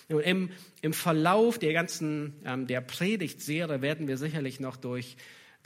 Im, 0.08 0.52
im 0.82 0.94
Verlauf 0.94 1.60
der 1.60 1.74
ganzen 1.74 2.34
ähm, 2.46 2.66
der 2.66 2.80
Predigtserie 2.80 3.82
werden 3.82 4.08
wir 4.08 4.18
sicherlich 4.18 4.62
noch 4.62 4.78
durch 4.78 5.18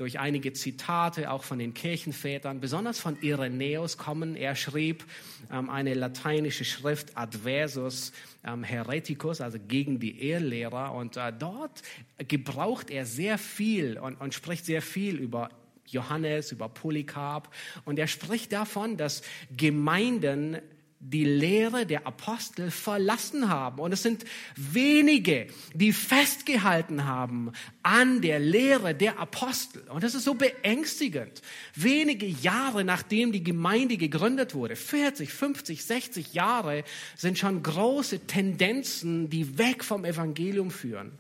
durch 0.02 0.18
einige 0.18 0.52
Zitate 0.52 1.30
auch 1.30 1.44
von 1.44 1.60
den 1.60 1.76
Kirchenvätern, 1.76 2.60
besonders 2.60 3.00
von 3.00 3.22
Irenäus 3.22 4.00
kommen. 4.00 4.36
Er 4.36 4.56
schrieb 4.56 5.06
ähm, 5.52 5.70
eine 5.70 5.94
lateinische 5.94 6.66
Schrift 6.66 7.16
Adversus 7.16 8.12
ähm, 8.44 8.64
Hereticus, 8.64 9.42
also 9.42 9.60
gegen 9.60 10.00
die 10.00 10.28
Ehrlehrer. 10.28 10.96
Und 10.96 11.18
äh, 11.18 11.32
dort 11.32 11.84
gebraucht 12.18 12.90
er 12.90 13.06
sehr 13.06 13.38
viel 13.38 14.00
und, 14.00 14.20
und 14.20 14.34
spricht 14.34 14.66
sehr 14.66 14.82
viel 14.82 15.18
über 15.18 15.50
Johannes, 15.86 16.52
über 16.52 16.68
Polycarp. 16.68 17.54
Und 17.86 18.00
er 18.00 18.08
spricht 18.08 18.52
davon, 18.54 18.98
dass 18.98 19.22
Gemeinden 19.56 20.58
die 21.04 21.26
Lehre 21.26 21.88
der 21.88 22.06
Apostel 22.06 22.70
verlassen 22.70 23.50
haben. 23.50 23.80
Und 23.80 23.92
es 23.92 24.04
sind 24.04 24.24
wenige, 24.56 25.48
die 25.74 25.94
festgehalten 25.94 27.06
haben 27.06 27.52
an 27.82 28.22
der 28.22 28.40
Lehre 28.40 28.94
der 28.94 29.18
Apostel. 29.18 29.82
Und 29.90 30.04
das 30.04 30.14
ist 30.14 30.26
so 30.26 30.36
beängstigend. 30.36 31.42
Wenige 31.74 32.28
Jahre 32.28 32.84
nachdem 32.84 33.32
die 33.32 33.44
Gemeinde 33.44 33.98
gegründet 33.98 34.54
wurde, 34.54 34.76
40, 34.76 35.34
50, 35.34 35.84
60 35.84 36.34
Jahre, 36.34 36.84
sind 37.16 37.40
schon 37.40 37.64
große 37.64 38.28
Tendenzen, 38.28 39.30
die 39.30 39.58
weg 39.58 39.84
vom 39.84 40.06
Evangelium 40.06 40.70
führen. 40.70 41.12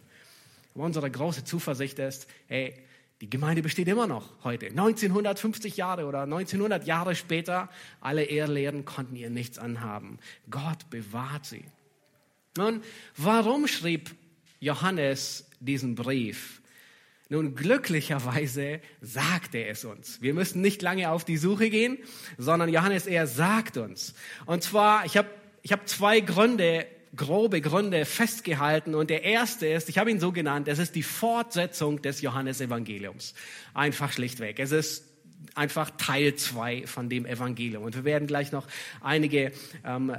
Aber 0.76 0.86
unsere 0.86 1.10
große 1.10 1.44
Zuversicht 1.44 1.98
ist, 1.98 2.28
hey, 2.48 2.76
die 3.22 3.30
Gemeinde 3.30 3.62
besteht 3.62 3.88
immer 3.88 4.08
noch 4.08 4.30
heute. 4.44 4.68
1950 4.68 5.78
Jahre 5.78 6.06
oder 6.06 6.24
1900 6.24 6.88
Jahre 6.88 7.16
später, 7.16 7.70
alle 8.00 8.24
Ehrlehren 8.24 8.84
konnten 8.84 9.16
ihr 9.16 9.30
nichts 9.30 9.60
anhaben. 9.60 10.18
Gott 10.50 10.90
bewahrt 10.90 11.46
sie. 11.46 11.64
Nun, 12.58 12.82
warum 13.16 13.68
schrieb 13.68 14.16
Johannes 14.60 15.48
diesen 15.60 15.94
Brief? 15.94 16.62
Nun, 17.30 17.56
glücklicherweise 17.56 18.82
sagt 19.00 19.56
er 19.56 19.70
es 19.70 19.86
uns. 19.86 20.22
Wir 20.22 20.34
müssen 20.34 20.60
nicht 20.60 20.82
lange 20.82 21.12
auf 21.12 21.24
die 21.24 21.38
Suche 21.38 21.70
gehen, 21.70 22.00
sondern 22.38 22.70
Johannes, 22.70 23.06
er 23.06 23.28
sagt 23.28 23.78
uns. 23.78 24.16
Und 24.46 24.64
zwar, 24.64 25.06
ich 25.06 25.16
habe 25.16 25.30
ich 25.62 25.72
hab 25.72 25.88
zwei 25.88 26.22
Gründe, 26.22 26.88
grobe 27.15 27.62
Gründe 27.62 28.06
festgehalten. 28.06 28.95
Und 28.95 29.10
der 29.10 29.24
erste 29.24 29.67
ist, 29.67 29.89
ich 29.89 29.97
habe 29.97 30.12
ihn 30.12 30.19
so 30.19 30.32
genannt, 30.32 30.67
es 30.67 30.80
ist 30.80 30.95
die 30.95 31.04
Fortsetzung 31.04 32.02
des 32.02 32.21
Johannesevangeliums. 32.21 33.34
Einfach 33.74 34.12
schlichtweg. 34.12 34.60
Es 34.60 34.71
ist 34.71 35.06
einfach 35.56 35.91
Teil 35.97 36.36
zwei 36.36 36.86
von 36.86 37.10
dem 37.10 37.26
Evangelium. 37.26 37.84
Und 37.84 37.95
wir 37.95 38.04
werden 38.04 38.28
gleich 38.28 38.52
noch 38.52 38.67
einige 39.02 39.52
ähm, 39.86 40.15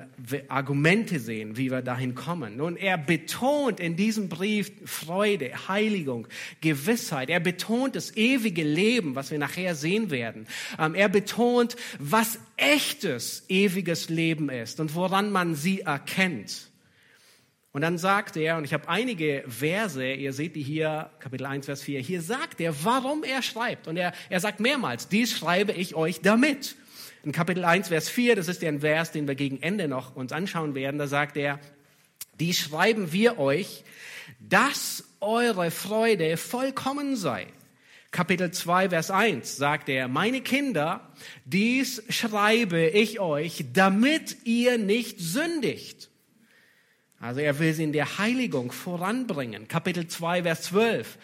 Argumente 0.48 1.20
sehen, 1.20 1.57
wie 1.57 1.70
wir 1.70 1.83
dahin 1.83 2.14
kommen. 2.14 2.57
Nun, 2.57 2.76
er 2.76 2.98
betont 2.98 3.81
in 3.81 3.96
diesem 3.96 4.28
Brief 4.28 4.72
Freude, 4.85 5.68
Heiligung, 5.68 6.26
Gewissheit. 6.61 7.31
Er 7.31 7.40
betont 7.40 7.96
das 7.96 8.16
ewige 8.16 8.64
Leben, 8.64 9.14
was 9.14 9.31
wir 9.31 9.38
nachher 9.38 9.74
sehen 9.74 10.11
werden. 10.11 10.46
Ähm, 10.78 10.94
er 10.94 11.09
betont, 11.09 11.76
was 11.98 12.38
echtes, 12.57 13.44
ewiges 13.48 14.09
Leben 14.09 14.50
ist 14.50 14.81
und 14.81 14.94
woran 14.94 15.31
man 15.31 15.55
sie 15.55 15.81
erkennt. 15.81 16.71
Und 17.72 17.80
dann 17.80 17.96
sagt 17.96 18.37
er, 18.37 18.58
und 18.58 18.64
ich 18.64 18.74
habe 18.74 18.88
einige 18.88 19.44
Verse, 19.48 20.12
ihr 20.12 20.35
seht 20.35 20.56
die 20.56 20.62
hier, 20.62 21.11
Kapitel 21.20 21.46
1, 21.46 21.64
Vers 21.64 21.82
4, 21.82 22.00
hier 22.00 22.20
sagt 22.20 22.61
er, 22.61 22.85
warum 22.85 23.24
er 23.24 23.40
schreibt. 23.40 23.88
Und 23.88 23.96
er, 23.96 24.12
er 24.28 24.40
sagt 24.40 24.61
mehrmals, 24.61 25.08
dies 25.08 25.32
schreibe 25.32 25.72
ich 25.72 25.94
euch 25.94 26.20
damit. 26.20 26.76
In 27.24 27.32
Kapitel 27.32 27.64
1, 27.64 27.88
Vers 27.88 28.11
4, 28.11 28.37
das 28.37 28.48
ist 28.48 28.61
der 28.61 28.80
Vers, 28.80 29.12
den 29.12 29.26
wir 29.26 29.37
gegen 29.37 29.62
Ende 29.62 29.88
noch 29.88 30.14
uns 30.16 30.32
anschauen 30.32 30.74
werden, 30.74 30.98
da 30.98 31.06
sagt 31.06 31.37
er, 31.38 31.61
dies 32.38 32.58
schreiben 32.58 33.12
wir 33.12 33.38
euch, 33.38 33.85
dass 34.38 35.04
eure 35.20 35.70
Freude 35.70 36.37
vollkommen 36.37 37.16
sei. 37.16 37.46
Kapitel 38.11 38.50
2, 38.50 38.90
Vers 38.90 39.11
1 39.11 39.56
sagt 39.56 39.88
er, 39.88 40.08
meine 40.08 40.42
Kinder, 40.42 41.08
dies 41.46 42.02
schreibe 42.11 42.87
ich 42.87 43.20
euch, 43.20 43.64
damit 43.72 44.37
ihr 44.44 44.76
nicht 44.76 45.18
sündigt. 45.18 46.11
Also 47.22 47.38
er 47.38 47.61
will 47.61 47.72
sie 47.72 47.85
in 47.85 47.92
der 47.92 48.18
Heiligung 48.18 48.72
voranbringen. 48.72 49.68
Kapitel 49.68 50.08
2, 50.08 50.42
Vers 50.42 50.62
12. 50.62 51.18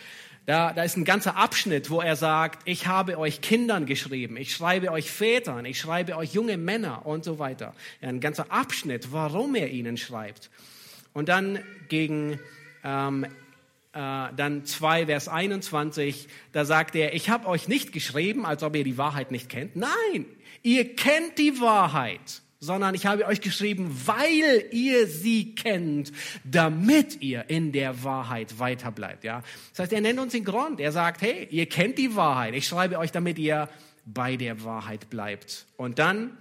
Da, 0.47 0.73
da 0.73 0.85
ist 0.85 0.97
ein 0.97 1.05
ganzer 1.05 1.37
Abschnitt, 1.37 1.91
wo 1.91 2.01
er 2.01 2.15
sagt, 2.15 2.63
ich 2.67 2.87
habe 2.87 3.19
euch 3.19 3.41
Kindern 3.41 3.85
geschrieben, 3.85 4.37
ich 4.37 4.55
schreibe 4.55 4.93
euch 4.93 5.11
Vätern, 5.11 5.65
ich 5.65 5.81
schreibe 5.81 6.17
euch 6.17 6.33
junge 6.33 6.57
Männer 6.57 7.05
und 7.05 7.25
so 7.25 7.41
weiter. 7.41 7.75
Ja, 8.01 8.11
ein 8.11 8.21
ganzer 8.21 8.51
Abschnitt, 8.53 9.13
warum 9.13 9.57
er 9.57 9.71
ihnen 9.71 9.97
schreibt. 9.97 10.51
Und 11.15 11.29
dann 11.29 11.59
gegen 11.89 12.39
ähm, 12.85 13.25
äh, 13.25 13.29
dann 13.93 14.65
2, 14.65 15.07
Vers 15.07 15.27
21, 15.27 16.29
da 16.53 16.65
sagt 16.65 16.95
er, 16.95 17.13
ich 17.13 17.29
habe 17.29 17.49
euch 17.49 17.67
nicht 17.67 17.93
geschrieben, 17.93 18.47
als 18.47 18.63
ob 18.63 18.77
ihr 18.77 18.85
die 18.85 18.99
Wahrheit 18.99 19.33
nicht 19.33 19.49
kennt. 19.49 19.75
Nein, 19.75 20.27
ihr 20.63 20.95
kennt 20.95 21.39
die 21.39 21.61
Wahrheit 21.61 22.41
sondern 22.61 22.95
ich 22.95 23.07
habe 23.07 23.27
euch 23.27 23.41
geschrieben, 23.41 23.97
weil 24.07 24.65
ihr 24.73 25.07
sie 25.07 25.55
kennt, 25.55 26.13
damit 26.45 27.23
ihr 27.23 27.49
in 27.49 27.73
der 27.73 28.03
Wahrheit 28.03 28.59
weiterbleibt. 28.59 29.25
Ja, 29.25 29.43
das 29.71 29.81
heißt, 29.81 29.93
er 29.93 30.01
nennt 30.01 30.19
uns 30.19 30.33
den 30.33 30.45
Grund. 30.45 30.81
Er 30.81 30.93
sagt, 30.93 31.23
hey, 31.23 31.47
ihr 31.51 31.67
kennt 31.67 31.99
die 31.99 32.17
Wahrheit. 32.17 32.55
Ich 32.55 32.67
schreibe 32.67 32.99
euch, 32.99 33.13
damit 33.13 33.39
ihr 33.39 33.69
bei 34.05 34.37
der 34.37 34.65
Wahrheit 34.65 35.11
bleibt. 35.11 35.67
Und 35.77 35.99
dann, 35.99 36.37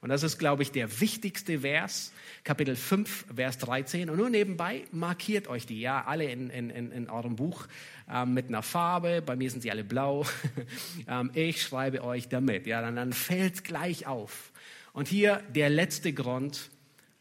und 0.00 0.08
das 0.08 0.22
ist, 0.22 0.38
glaube 0.38 0.62
ich, 0.62 0.72
der 0.72 1.00
wichtigste 1.00 1.60
Vers, 1.60 2.12
Kapitel 2.42 2.74
5, 2.74 3.26
Vers 3.34 3.58
13. 3.58 4.08
Und 4.08 4.16
nur 4.16 4.30
nebenbei 4.30 4.84
markiert 4.92 5.46
euch 5.46 5.66
die, 5.66 5.80
ja, 5.80 6.04
alle 6.06 6.30
in, 6.30 6.48
in, 6.48 6.70
in 6.70 7.10
eurem 7.10 7.36
Buch 7.36 7.66
ähm, 8.10 8.32
mit 8.32 8.48
einer 8.48 8.62
Farbe. 8.62 9.20
Bei 9.20 9.36
mir 9.36 9.50
sind 9.50 9.60
sie 9.60 9.70
alle 9.70 9.84
blau. 9.84 10.24
ähm, 11.08 11.30
ich 11.34 11.60
schreibe 11.60 12.02
euch 12.02 12.28
damit. 12.28 12.66
Ja, 12.66 12.80
dann, 12.80 12.96
dann 12.96 13.12
fällt 13.12 13.62
gleich 13.64 14.06
auf. 14.06 14.49
Und 14.92 15.08
hier 15.08 15.42
der 15.54 15.70
letzte 15.70 16.12
Grund, 16.12 16.70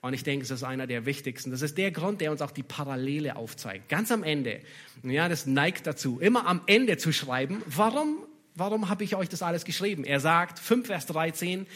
und 0.01 0.13
ich 0.13 0.23
denke, 0.23 0.43
es 0.43 0.51
ist 0.51 0.63
einer 0.63 0.87
der 0.87 1.05
wichtigsten. 1.05 1.51
Das 1.51 1.61
ist 1.61 1.77
der 1.77 1.91
Grund, 1.91 2.21
der 2.21 2.31
uns 2.31 2.41
auch 2.41 2.51
die 2.51 2.63
Parallele 2.63 3.35
aufzeigt. 3.35 3.89
Ganz 3.89 4.11
am 4.11 4.23
Ende. 4.23 4.61
Ja, 5.03 5.27
das 5.27 5.45
neigt 5.45 5.85
dazu, 5.87 6.19
immer 6.19 6.47
am 6.47 6.61
Ende 6.67 6.97
zu 6.97 7.11
schreiben. 7.11 7.61
Warum, 7.65 8.17
warum 8.55 8.87
habe 8.89 9.03
ich 9.03 9.15
euch 9.15 9.27
das 9.27 9.41
alles 9.41 9.65
geschrieben? 9.65 10.05
Er 10.05 10.21
sagt, 10.21 10.59
5 10.59 10.87
Vers 10.87 11.05
13, 11.07 11.67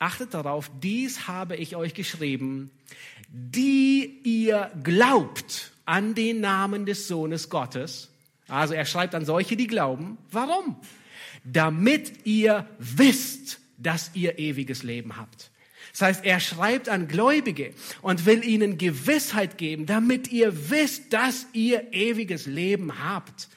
achtet 0.00 0.34
darauf, 0.34 0.70
dies 0.80 1.28
habe 1.28 1.54
ich 1.54 1.76
euch 1.76 1.94
geschrieben, 1.94 2.72
die 3.28 4.20
ihr 4.24 4.72
glaubt 4.82 5.72
an 5.84 6.16
den 6.16 6.40
Namen 6.40 6.84
des 6.84 7.06
Sohnes 7.06 7.48
Gottes. 7.48 8.10
Also 8.48 8.74
er 8.74 8.84
schreibt 8.84 9.14
an 9.14 9.24
solche, 9.24 9.56
die 9.56 9.68
glauben. 9.68 10.18
Warum? 10.30 10.76
Damit 11.44 12.26
ihr 12.26 12.66
wisst, 12.78 13.61
dass 13.82 14.10
ihr 14.14 14.38
ewiges 14.38 14.82
Leben 14.82 15.16
habt. 15.16 15.50
Das 15.92 16.02
heißt, 16.02 16.24
er 16.24 16.40
schreibt 16.40 16.88
an 16.88 17.08
Gläubige 17.08 17.74
und 18.00 18.24
will 18.24 18.44
ihnen 18.44 18.78
Gewissheit 18.78 19.58
geben, 19.58 19.86
damit 19.86 20.32
ihr 20.32 20.70
wisst, 20.70 21.12
dass 21.12 21.46
ihr 21.52 21.92
ewiges 21.92 22.46
Leben 22.46 23.04
habt. 23.04 23.48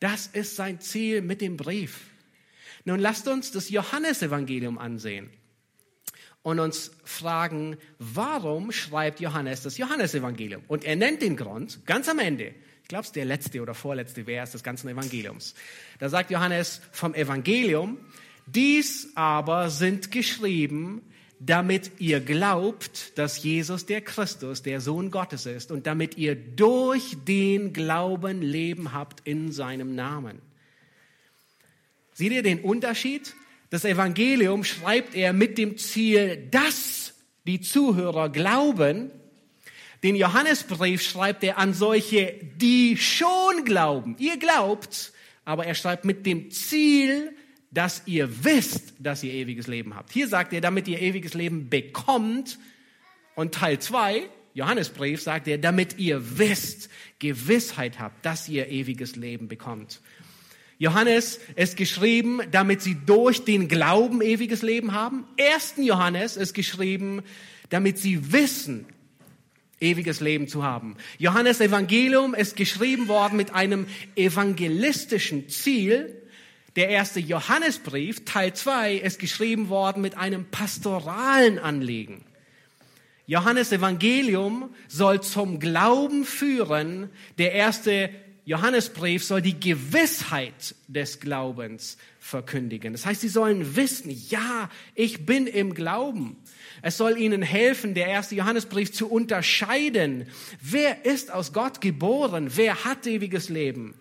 Das 0.00 0.26
ist 0.26 0.56
sein 0.56 0.80
Ziel 0.80 1.22
mit 1.22 1.40
dem 1.40 1.56
Brief. 1.56 2.00
Nun 2.84 3.00
lasst 3.00 3.28
uns 3.28 3.52
das 3.52 3.70
Johannesevangelium 3.70 4.78
ansehen 4.78 5.30
und 6.42 6.60
uns 6.60 6.90
fragen, 7.04 7.78
warum 7.98 8.72
schreibt 8.72 9.20
Johannes 9.20 9.62
das 9.62 9.78
Johannesevangelium? 9.78 10.62
Und 10.68 10.84
er 10.84 10.96
nennt 10.96 11.22
den 11.22 11.36
Grund 11.36 11.86
ganz 11.86 12.08
am 12.08 12.18
Ende. 12.18 12.54
Ich 12.82 12.88
glaube, 12.88 13.02
es 13.02 13.08
ist 13.08 13.16
der 13.16 13.24
letzte 13.24 13.62
oder 13.62 13.72
vorletzte 13.72 14.24
Vers 14.24 14.52
des 14.52 14.62
ganzen 14.62 14.88
Evangeliums. 14.88 15.54
Da 16.00 16.10
sagt 16.10 16.30
Johannes 16.30 16.82
vom 16.92 17.14
Evangelium, 17.14 17.98
dies 18.46 19.08
aber 19.14 19.70
sind 19.70 20.10
geschrieben, 20.10 21.02
damit 21.40 21.92
ihr 21.98 22.20
glaubt, 22.20 23.18
dass 23.18 23.42
Jesus 23.42 23.86
der 23.86 24.00
Christus, 24.00 24.62
der 24.62 24.80
Sohn 24.80 25.10
Gottes 25.10 25.46
ist 25.46 25.70
und 25.70 25.86
damit 25.86 26.16
ihr 26.16 26.34
durch 26.34 27.16
den 27.26 27.72
Glauben 27.72 28.40
Leben 28.40 28.92
habt 28.92 29.26
in 29.26 29.52
seinem 29.52 29.94
Namen. 29.94 30.40
Seht 32.12 32.32
ihr 32.32 32.42
den 32.42 32.60
Unterschied? 32.60 33.34
Das 33.70 33.84
Evangelium 33.84 34.64
schreibt 34.64 35.14
er 35.14 35.32
mit 35.32 35.58
dem 35.58 35.76
Ziel, 35.76 36.48
dass 36.50 37.14
die 37.46 37.60
Zuhörer 37.60 38.28
glauben. 38.28 39.10
Den 40.02 40.16
Johannesbrief 40.16 41.02
schreibt 41.02 41.42
er 41.44 41.58
an 41.58 41.74
solche, 41.74 42.34
die 42.56 42.96
schon 42.96 43.64
glauben. 43.64 44.16
Ihr 44.18 44.38
glaubt, 44.38 45.12
aber 45.44 45.66
er 45.66 45.74
schreibt 45.74 46.04
mit 46.04 46.24
dem 46.24 46.50
Ziel, 46.50 47.34
dass 47.74 48.02
ihr 48.06 48.44
wisst, 48.44 48.94
dass 49.00 49.22
ihr 49.24 49.32
ewiges 49.32 49.66
Leben 49.66 49.96
habt. 49.96 50.12
Hier 50.12 50.28
sagt 50.28 50.52
er, 50.52 50.60
damit 50.60 50.86
ihr 50.86 51.02
ewiges 51.02 51.34
Leben 51.34 51.68
bekommt. 51.68 52.58
Und 53.34 53.52
Teil 53.52 53.80
2, 53.80 54.22
Johannesbrief, 54.54 55.20
sagt 55.20 55.48
er, 55.48 55.58
damit 55.58 55.98
ihr 55.98 56.38
wisst, 56.38 56.88
Gewissheit 57.18 57.98
habt, 57.98 58.24
dass 58.24 58.48
ihr 58.48 58.68
ewiges 58.68 59.16
Leben 59.16 59.48
bekommt. 59.48 60.00
Johannes 60.78 61.40
ist 61.56 61.76
geschrieben, 61.76 62.40
damit 62.50 62.80
sie 62.80 62.96
durch 63.06 63.44
den 63.44 63.68
Glauben 63.68 64.22
ewiges 64.22 64.62
Leben 64.62 64.92
haben. 64.92 65.24
Ersten 65.36 65.82
Johannes 65.82 66.36
ist 66.36 66.54
geschrieben, 66.54 67.22
damit 67.70 67.98
sie 67.98 68.32
wissen, 68.32 68.86
ewiges 69.80 70.20
Leben 70.20 70.46
zu 70.46 70.62
haben. 70.62 70.96
Johannes 71.18 71.60
Evangelium 71.60 72.34
ist 72.34 72.56
geschrieben 72.56 73.08
worden 73.08 73.36
mit 73.36 73.52
einem 73.52 73.86
evangelistischen 74.14 75.48
Ziel, 75.48 76.23
der 76.76 76.88
erste 76.88 77.20
Johannesbrief, 77.20 78.24
Teil 78.24 78.52
2, 78.52 78.94
ist 78.94 79.18
geschrieben 79.18 79.68
worden 79.68 80.02
mit 80.02 80.16
einem 80.16 80.44
pastoralen 80.46 81.58
Anliegen. 81.58 82.24
Johannes 83.26 83.72
Evangelium 83.72 84.74
soll 84.88 85.22
zum 85.22 85.60
Glauben 85.60 86.24
führen. 86.24 87.08
Der 87.38 87.52
erste 87.52 88.10
Johannesbrief 88.44 89.24
soll 89.24 89.40
die 89.40 89.58
Gewissheit 89.58 90.74
des 90.88 91.20
Glaubens 91.20 91.96
verkündigen. 92.18 92.92
Das 92.92 93.06
heißt, 93.06 93.22
sie 93.22 93.28
sollen 93.28 93.76
wissen, 93.76 94.10
ja, 94.28 94.68
ich 94.94 95.24
bin 95.24 95.46
im 95.46 95.72
Glauben. 95.72 96.36
Es 96.82 96.98
soll 96.98 97.16
ihnen 97.16 97.40
helfen, 97.40 97.94
der 97.94 98.08
erste 98.08 98.34
Johannesbrief 98.34 98.92
zu 98.92 99.08
unterscheiden, 99.10 100.26
wer 100.60 101.06
ist 101.06 101.32
aus 101.32 101.54
Gott 101.54 101.80
geboren, 101.80 102.50
wer 102.56 102.84
hat 102.84 103.06
ewiges 103.06 103.48
Leben. 103.48 103.94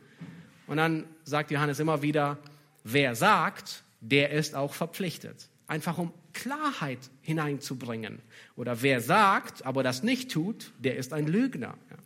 Und 0.67 0.77
dann 0.77 1.05
sagt 1.23 1.51
Johannes 1.51 1.79
immer 1.79 2.01
wieder, 2.01 2.37
wer 2.83 3.15
sagt, 3.15 3.83
der 4.01 4.31
ist 4.31 4.55
auch 4.55 4.73
verpflichtet. 4.73 5.49
Einfach 5.67 5.97
um 5.97 6.13
Klarheit 6.33 6.99
hineinzubringen. 7.21 8.19
Oder 8.55 8.81
wer 8.81 9.01
sagt, 9.01 9.65
aber 9.65 9.83
das 9.83 10.03
nicht 10.03 10.31
tut, 10.31 10.71
der 10.79 10.97
ist 10.97 11.13
ein 11.13 11.27
Lügner. 11.27 11.77
Ja. 11.89 11.97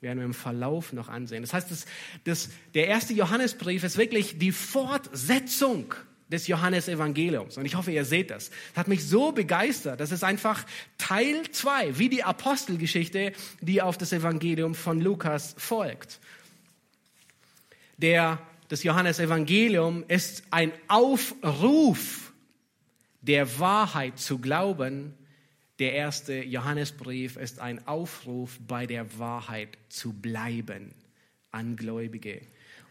Werden 0.00 0.18
wir 0.18 0.24
im 0.24 0.34
Verlauf 0.34 0.92
noch 0.92 1.08
ansehen. 1.08 1.42
Das 1.42 1.52
heißt, 1.52 1.70
das, 1.70 1.86
das, 2.24 2.48
der 2.74 2.88
erste 2.88 3.12
Johannesbrief 3.12 3.84
ist 3.84 3.96
wirklich 3.96 4.38
die 4.38 4.50
Fortsetzung 4.50 5.94
des 6.32 6.48
Johannesevangeliums. 6.48 7.56
Und 7.56 7.66
ich 7.66 7.76
hoffe, 7.76 7.92
ihr 7.92 8.04
seht 8.04 8.30
das. 8.30 8.50
Das 8.70 8.78
hat 8.78 8.88
mich 8.88 9.06
so 9.06 9.32
begeistert. 9.32 10.00
Das 10.00 10.10
ist 10.10 10.24
einfach 10.24 10.64
Teil 10.98 11.42
zwei, 11.52 11.98
wie 11.98 12.08
die 12.08 12.24
Apostelgeschichte, 12.24 13.32
die 13.60 13.82
auf 13.82 13.98
das 13.98 14.12
Evangelium 14.12 14.74
von 14.74 15.00
Lukas 15.00 15.54
folgt. 15.58 16.20
Der 17.98 18.40
das 18.72 18.84
Johannesevangelium 18.84 20.02
ist 20.08 20.44
ein 20.50 20.72
Aufruf 20.88 22.32
der 23.20 23.58
Wahrheit 23.58 24.18
zu 24.18 24.38
glauben. 24.38 25.12
Der 25.78 25.92
erste 25.92 26.42
Johannesbrief 26.42 27.36
ist 27.36 27.58
ein 27.58 27.86
Aufruf, 27.86 28.58
bei 28.66 28.86
der 28.86 29.18
Wahrheit 29.18 29.76
zu 29.90 30.14
bleiben 30.14 30.94
an 31.50 31.76
Gläubige. 31.76 32.40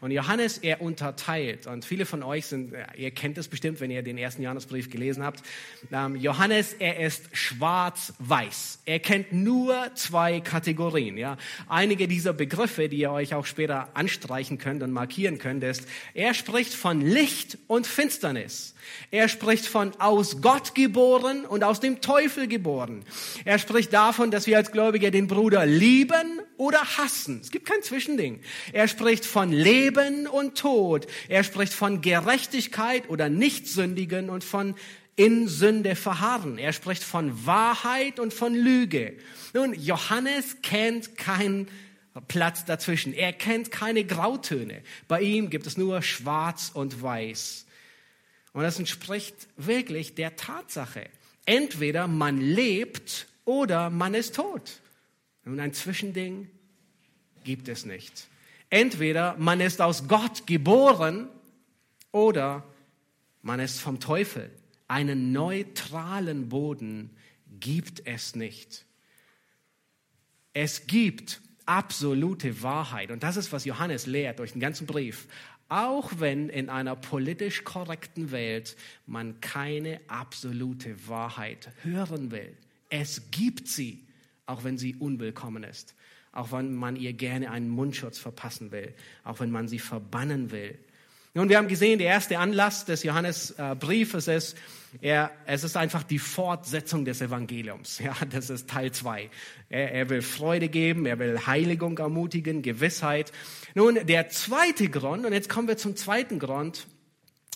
Und 0.02 0.10
Johannes, 0.10 0.58
er 0.58 0.82
unterteilt, 0.82 1.68
und 1.68 1.84
viele 1.84 2.06
von 2.06 2.24
euch 2.24 2.46
sind, 2.46 2.74
ihr 2.96 3.12
kennt 3.12 3.38
es 3.38 3.46
bestimmt, 3.46 3.78
wenn 3.78 3.88
ihr 3.88 4.02
den 4.02 4.18
ersten 4.18 4.42
Johannesbrief 4.42 4.90
gelesen 4.90 5.22
habt. 5.22 5.44
Ähm, 5.92 6.16
Johannes, 6.16 6.72
er 6.72 6.98
ist 6.98 7.28
schwarz-weiß. 7.30 8.80
Er 8.84 8.98
kennt 8.98 9.32
nur 9.32 9.76
zwei 9.94 10.40
Kategorien, 10.40 11.16
ja. 11.16 11.36
Einige 11.68 12.08
dieser 12.08 12.32
Begriffe, 12.32 12.88
die 12.88 12.96
ihr 12.96 13.12
euch 13.12 13.32
auch 13.32 13.46
später 13.46 13.90
anstreichen 13.94 14.58
könnt 14.58 14.82
und 14.82 14.90
markieren 14.90 15.38
könnt, 15.38 15.62
ist, 15.62 15.86
er 16.14 16.34
spricht 16.34 16.74
von 16.74 17.00
Licht 17.00 17.58
und 17.68 17.86
Finsternis. 17.86 18.74
Er 19.12 19.28
spricht 19.28 19.66
von 19.66 19.92
aus 20.00 20.42
Gott 20.42 20.74
geboren 20.74 21.44
und 21.44 21.62
aus 21.62 21.78
dem 21.78 22.00
Teufel 22.00 22.48
geboren. 22.48 23.04
Er 23.44 23.60
spricht 23.60 23.92
davon, 23.92 24.32
dass 24.32 24.48
wir 24.48 24.56
als 24.56 24.72
Gläubige 24.72 25.12
den 25.12 25.28
Bruder 25.28 25.64
lieben 25.64 26.40
oder 26.56 26.80
hassen. 26.96 27.40
Es 27.42 27.50
gibt 27.50 27.66
kein 27.66 27.82
Zwischending. 27.82 28.40
Er 28.72 28.88
spricht 28.88 29.24
von 29.24 29.52
Leben 29.52 30.26
und 30.26 30.56
Tod. 30.58 31.06
Er 31.28 31.44
spricht 31.44 31.72
von 31.72 32.00
Gerechtigkeit 32.00 33.08
oder 33.08 33.28
Nichtsündigen 33.28 34.30
und 34.30 34.44
von 34.44 34.74
in 35.16 35.48
Sünde 35.48 35.94
verharren. 35.94 36.58
Er 36.58 36.72
spricht 36.72 37.04
von 37.04 37.46
Wahrheit 37.46 38.18
und 38.18 38.32
von 38.32 38.54
Lüge. 38.54 39.16
Nun, 39.52 39.74
Johannes 39.74 40.62
kennt 40.62 41.16
keinen 41.16 41.68
Platz 42.28 42.64
dazwischen. 42.64 43.12
Er 43.12 43.32
kennt 43.32 43.70
keine 43.70 44.04
Grautöne. 44.04 44.82
Bei 45.08 45.20
ihm 45.20 45.50
gibt 45.50 45.66
es 45.66 45.76
nur 45.76 46.02
Schwarz 46.02 46.70
und 46.72 47.02
Weiß. 47.02 47.66
Und 48.52 48.62
das 48.62 48.78
entspricht 48.78 49.48
wirklich 49.56 50.14
der 50.14 50.36
Tatsache. 50.36 51.08
Entweder 51.46 52.06
man 52.06 52.38
lebt 52.38 53.26
oder 53.44 53.90
man 53.90 54.14
ist 54.14 54.36
tot. 54.36 54.81
Und 55.44 55.60
ein 55.60 55.72
Zwischending 55.72 56.48
gibt 57.44 57.68
es 57.68 57.84
nicht. 57.84 58.28
Entweder 58.70 59.36
man 59.38 59.60
ist 59.60 59.80
aus 59.80 60.08
Gott 60.08 60.46
geboren 60.46 61.28
oder 62.10 62.64
man 63.42 63.60
ist 63.60 63.80
vom 63.80 64.00
Teufel. 64.00 64.50
Einen 64.88 65.32
neutralen 65.32 66.48
Boden 66.48 67.10
gibt 67.60 68.06
es 68.06 68.34
nicht. 68.34 68.84
Es 70.52 70.86
gibt 70.86 71.40
absolute 71.66 72.62
Wahrheit. 72.62 73.10
Und 73.10 73.22
das 73.22 73.36
ist, 73.36 73.52
was 73.52 73.64
Johannes 73.64 74.06
lehrt 74.06 74.38
durch 74.38 74.52
den 74.52 74.60
ganzen 74.60 74.86
Brief. 74.86 75.26
Auch 75.68 76.12
wenn 76.18 76.48
in 76.50 76.68
einer 76.68 76.96
politisch 76.96 77.64
korrekten 77.64 78.30
Welt 78.30 78.76
man 79.06 79.40
keine 79.40 80.00
absolute 80.08 81.08
Wahrheit 81.08 81.70
hören 81.82 82.30
will. 82.30 82.54
Es 82.90 83.30
gibt 83.30 83.68
sie, 83.68 84.04
auch 84.46 84.64
wenn 84.64 84.78
sie 84.78 84.94
unwillkommen 84.96 85.64
ist. 85.64 85.94
Auch 86.32 86.52
wenn 86.52 86.74
man 86.74 86.96
ihr 86.96 87.12
gerne 87.12 87.50
einen 87.50 87.68
Mundschutz 87.68 88.18
verpassen 88.18 88.72
will. 88.72 88.94
Auch 89.24 89.40
wenn 89.40 89.50
man 89.50 89.68
sie 89.68 89.78
verbannen 89.78 90.50
will. 90.50 90.78
Nun, 91.34 91.48
wir 91.48 91.56
haben 91.56 91.68
gesehen, 91.68 91.98
der 91.98 92.08
erste 92.08 92.38
Anlass 92.38 92.84
des 92.84 93.04
Johannesbriefes 93.04 94.28
ist, 94.28 94.56
er, 95.00 95.30
es 95.46 95.64
ist 95.64 95.78
einfach 95.78 96.02
die 96.02 96.18
Fortsetzung 96.18 97.06
des 97.06 97.22
Evangeliums. 97.22 97.98
Ja, 97.98 98.14
das 98.28 98.50
ist 98.50 98.68
Teil 98.68 98.92
zwei. 98.92 99.30
Er, 99.70 99.92
er 99.92 100.10
will 100.10 100.20
Freude 100.20 100.68
geben, 100.68 101.06
er 101.06 101.18
will 101.18 101.46
Heiligung 101.46 101.96
ermutigen, 101.96 102.60
Gewissheit. 102.60 103.32
Nun, 103.74 103.98
der 104.06 104.28
zweite 104.28 104.90
Grund, 104.90 105.24
und 105.24 105.32
jetzt 105.32 105.48
kommen 105.48 105.68
wir 105.68 105.78
zum 105.78 105.96
zweiten 105.96 106.38
Grund. 106.38 106.86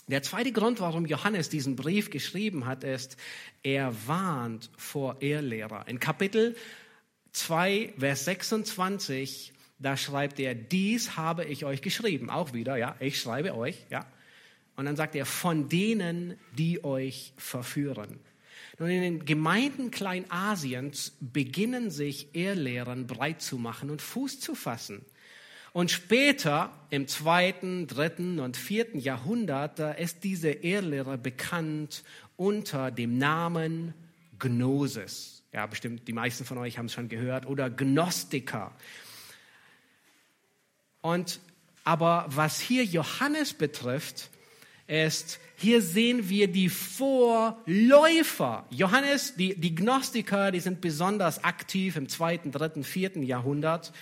Der 0.07 0.23
zweite 0.23 0.51
Grund, 0.51 0.79
warum 0.79 1.05
Johannes 1.05 1.49
diesen 1.49 1.75
Brief 1.75 2.09
geschrieben 2.09 2.65
hat, 2.65 2.83
ist, 2.83 3.17
er 3.61 3.93
warnt 4.07 4.69
vor 4.77 5.21
Ehrlehrer. 5.21 5.87
In 5.87 5.99
Kapitel 5.99 6.55
2, 7.33 7.93
Vers 7.97 8.25
26 8.25 9.53
da 9.79 9.95
schreibt 9.95 10.39
er, 10.39 10.55
dies 10.55 11.17
habe 11.17 11.45
ich 11.45 11.63
euch 11.63 11.81
geschrieben. 11.81 12.29
Auch 12.29 12.53
wieder, 12.53 12.77
ja, 12.77 12.95
ich 12.99 13.19
schreibe 13.19 13.55
euch, 13.55 13.85
ja. 13.89 14.05
Und 14.75 14.85
dann 14.85 14.95
sagt 14.95 15.15
er, 15.15 15.25
von 15.25 15.69
denen, 15.69 16.37
die 16.57 16.83
euch 16.83 17.33
verführen. 17.37 18.19
Nun, 18.79 18.89
in 18.89 19.01
den 19.01 19.25
Gemeinden 19.25 19.89
Kleinasiens 19.89 21.17
beginnen 21.19 21.89
sich 21.89 22.35
Ehrlehren 22.35 23.07
breit 23.07 23.41
zu 23.41 23.57
machen 23.57 23.89
und 23.89 24.01
Fuß 24.01 24.39
zu 24.39 24.53
fassen. 24.53 25.03
Und 25.77 25.91
später, 25.91 26.71
im 26.89 27.07
zweiten, 27.07 27.85
dritten 27.85 28.39
und 28.39 28.57
vierten 28.57 28.97
Jahrhundert, 28.97 29.77
ist 29.99 30.23
diese 30.23 30.49
Ehrlehre 30.49 31.19
bekannt 31.19 32.03
unter 32.35 32.89
dem 32.89 33.19
Namen 33.19 33.93
Gnosis. 34.39 35.43
Ja, 35.53 35.67
bestimmt 35.67 36.07
die 36.07 36.13
meisten 36.13 36.45
von 36.45 36.57
euch 36.57 36.79
haben 36.79 36.87
es 36.87 36.93
schon 36.93 37.09
gehört. 37.09 37.45
Oder 37.45 37.69
Gnostiker. 37.69 38.71
Und, 41.01 41.41
aber 41.83 42.25
was 42.29 42.59
hier 42.59 42.83
Johannes 42.83 43.53
betrifft, 43.53 44.31
ist, 44.87 45.39
hier 45.57 45.83
sehen 45.83 46.27
wir 46.27 46.47
die 46.47 46.69
Vorläufer. 46.69 48.65
Johannes, 48.71 49.35
die, 49.35 49.53
die 49.53 49.75
Gnostiker, 49.75 50.51
die 50.51 50.59
sind 50.59 50.81
besonders 50.81 51.43
aktiv 51.43 51.97
im 51.97 52.09
zweiten, 52.09 52.51
dritten, 52.51 52.83
vierten 52.83 53.21
Jahrhundert. 53.21 53.93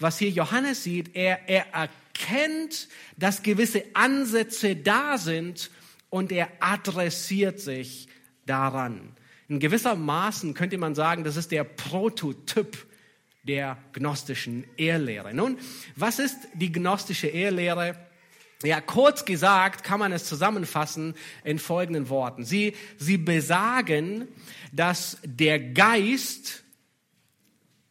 Was 0.00 0.18
hier 0.18 0.30
Johannes 0.30 0.82
sieht, 0.82 1.14
er, 1.14 1.48
er 1.48 1.66
erkennt, 1.72 2.88
dass 3.16 3.42
gewisse 3.42 3.84
Ansätze 3.94 4.74
da 4.74 5.18
sind 5.18 5.70
und 6.08 6.32
er 6.32 6.48
adressiert 6.60 7.60
sich 7.60 8.08
daran. 8.46 9.14
In 9.48 9.60
gewisser 9.60 9.94
Maßen 9.94 10.54
könnte 10.54 10.78
man 10.78 10.94
sagen, 10.94 11.24
das 11.24 11.36
ist 11.36 11.50
der 11.50 11.64
Prototyp 11.64 12.86
der 13.44 13.78
gnostischen 13.92 14.64
Ehrlehre. 14.76 15.34
Nun, 15.34 15.58
was 15.96 16.18
ist 16.18 16.36
die 16.54 16.72
gnostische 16.72 17.26
Ehrlehre? 17.26 17.96
Ja, 18.62 18.80
kurz 18.80 19.24
gesagt 19.24 19.84
kann 19.84 19.98
man 19.98 20.12
es 20.12 20.26
zusammenfassen 20.26 21.14
in 21.44 21.58
folgenden 21.58 22.10
Worten. 22.10 22.44
Sie, 22.44 22.74
sie 22.98 23.16
besagen, 23.16 24.28
dass 24.70 25.18
der 25.24 25.58
Geist, 25.58 26.62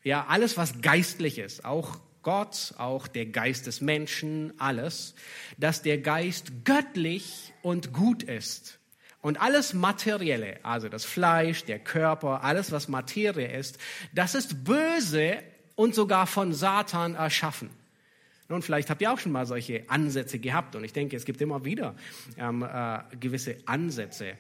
ja, 0.04 0.26
alles 0.28 0.58
was 0.58 0.82
geistlich 0.82 1.40
ist, 1.40 1.66
auch 1.66 2.00
Gott, 2.22 2.74
auch 2.78 3.08
der 3.08 3.26
Geist 3.28 3.68
des 3.68 3.82
Menschen, 3.82 4.54
alles, 4.60 5.16
dass 5.58 5.82
der 5.82 5.98
Geist 5.98 6.66
göttlich 6.66 7.54
und 7.62 7.94
gut 7.94 8.24
ist. 8.24 8.80
Und 9.22 9.42
alles 9.42 9.74
Materielle, 9.74 10.60
also 10.64 10.88
das 10.88 11.04
Fleisch, 11.04 11.66
der 11.66 11.80
Körper, 11.80 12.44
alles 12.44 12.72
was 12.72 12.88
Materie 12.88 13.52
ist, 13.58 13.78
das 14.14 14.34
ist 14.36 14.64
böse 14.64 15.40
und 15.76 15.94
sogar 15.94 16.28
von 16.28 16.54
Satan 16.54 17.16
erschaffen. 17.16 17.70
Nun, 18.48 18.62
vielleicht 18.62 18.90
habt 18.90 19.02
ihr 19.02 19.12
auch 19.12 19.20
schon 19.20 19.32
mal 19.32 19.46
solche 19.46 19.90
Ansätze 19.90 20.40
gehabt 20.40 20.76
und 20.76 20.84
ich 20.84 20.94
denke, 20.94 21.16
es 21.16 21.26
gibt 21.26 21.40
immer 21.42 21.66
wieder 21.66 21.96
ähm, 22.38 22.64
äh, 22.64 23.00
gewisse 23.20 23.58
Ansätze. 23.66 24.38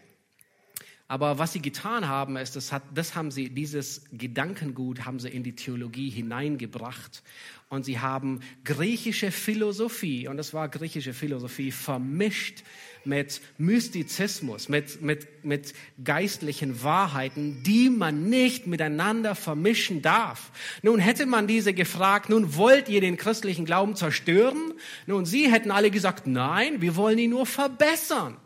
Aber 1.09 1.39
was 1.39 1.53
sie 1.53 1.61
getan 1.61 2.07
haben, 2.07 2.37
ist, 2.37 2.55
das, 2.55 2.71
hat, 2.71 2.83
das 2.93 3.15
haben 3.15 3.31
sie, 3.31 3.49
dieses 3.49 4.03
Gedankengut 4.11 5.07
haben 5.07 5.19
sie 5.19 5.29
in 5.29 5.41
die 5.41 5.55
Theologie 5.55 6.11
hineingebracht. 6.11 7.23
Und 7.67 7.83
sie 7.83 7.99
haben 7.99 8.41
griechische 8.63 9.31
Philosophie, 9.31 10.27
und 10.27 10.37
das 10.37 10.53
war 10.53 10.69
griechische 10.69 11.15
Philosophie, 11.15 11.71
vermischt 11.71 12.63
mit 13.05 13.41
Mystizismus, 13.57 14.69
mit, 14.69 15.01
mit, 15.01 15.43
mit 15.43 15.73
geistlichen 16.03 16.83
Wahrheiten, 16.83 17.63
die 17.63 17.89
man 17.89 18.29
nicht 18.29 18.67
miteinander 18.67 19.33
vermischen 19.33 20.03
darf. 20.03 20.51
Nun 20.83 20.99
hätte 20.99 21.25
man 21.25 21.47
diese 21.47 21.73
gefragt, 21.73 22.29
nun 22.29 22.55
wollt 22.55 22.87
ihr 22.87 23.01
den 23.01 23.17
christlichen 23.17 23.65
Glauben 23.65 23.95
zerstören? 23.95 24.75
Nun, 25.07 25.25
sie 25.25 25.51
hätten 25.51 25.71
alle 25.71 25.89
gesagt, 25.89 26.27
nein, 26.27 26.81
wir 26.81 26.95
wollen 26.95 27.17
ihn 27.17 27.31
nur 27.31 27.47
verbessern. 27.47 28.37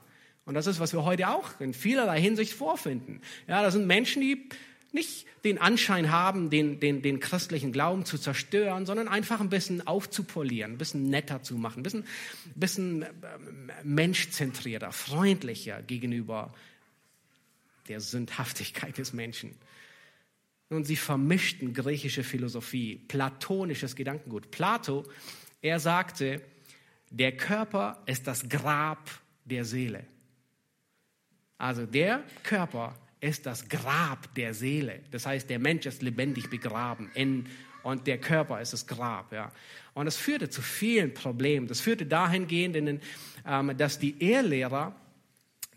Und 0.46 0.56
das 0.56 0.68
ist, 0.68 0.80
was 0.80 0.94
wir 0.94 1.06
heute 1.06 1.30
auch 1.30 1.60
in 1.60 1.74
vielerlei 1.74 2.20
Hinsicht 2.20 2.54
vorfinden. 2.54 3.22
Ja, 3.48 3.62
das 3.64 3.74
sind 3.74 3.88
Menschen, 3.88 4.22
die 4.22 4.50
nicht 4.92 5.26
den 5.44 5.58
Anschein 5.58 6.12
haben, 6.12 6.50
den, 6.50 6.80
den, 6.80 7.02
den 7.02 7.20
christlichen 7.20 7.72
Glauben 7.72 8.06
zu 8.06 8.18
zerstören, 8.18 8.86
sondern 8.86 9.08
einfach 9.08 9.42
ein 9.42 9.50
bisschen 9.50 9.86
aufzupolieren, 9.86 10.74
ein 10.74 10.78
bisschen 10.78 11.10
netter 11.10 11.42
zu 11.42 11.56
machen, 11.58 11.80
ein 11.80 11.84
bisschen, 11.84 12.06
bisschen 12.56 13.02
äh, 13.02 13.08
menschzentrierter, 13.84 14.92
freundlicher 14.92 15.82
gegenüber 15.82 16.54
der 17.88 18.00
Sündhaftigkeit 18.00 18.98
des 18.98 19.14
Menschen. 19.14 19.56
Und 20.70 20.86
sie 20.86 20.96
vermischten 20.96 21.74
griechische 21.74 22.24
Philosophie, 22.24 22.96
platonisches 23.08 23.96
Gedankengut. 23.96 24.52
Plato, 24.52 25.06
er 25.62 25.80
sagte, 25.80 26.42
der 27.10 27.36
Körper 27.36 28.02
ist 28.06 28.28
das 28.28 28.48
Grab 28.48 29.10
der 29.46 29.66
Seele. 29.66 30.06
Also 31.64 31.86
der 31.86 32.22
Körper 32.44 32.94
ist 33.22 33.46
das 33.46 33.70
Grab 33.70 34.36
der 34.36 34.54
Seele. 34.54 35.00
Das 35.12 35.26
heißt, 35.26 35.50
der 35.50 35.60
Mensch 35.60 35.86
ist 35.86 36.02
lebendig 36.02 36.50
begraben 36.50 37.10
in, 37.14 37.46
und 37.84 38.06
der 38.06 38.18
Körper 38.18 38.60
ist 38.60 38.74
das 38.74 38.86
Grab. 38.86 39.32
Ja. 39.32 39.50
Und 39.94 40.04
das 40.06 40.18
führte 40.18 40.50
zu 40.50 40.62
vielen 40.62 41.14
Problemen. 41.14 41.68
Das 41.68 41.80
führte 41.80 42.06
dahingehend, 42.06 42.76
in, 42.76 43.00
ähm, 43.48 43.78
dass 43.78 43.98
die 43.98 44.22
Ehrlehrer 44.22 44.94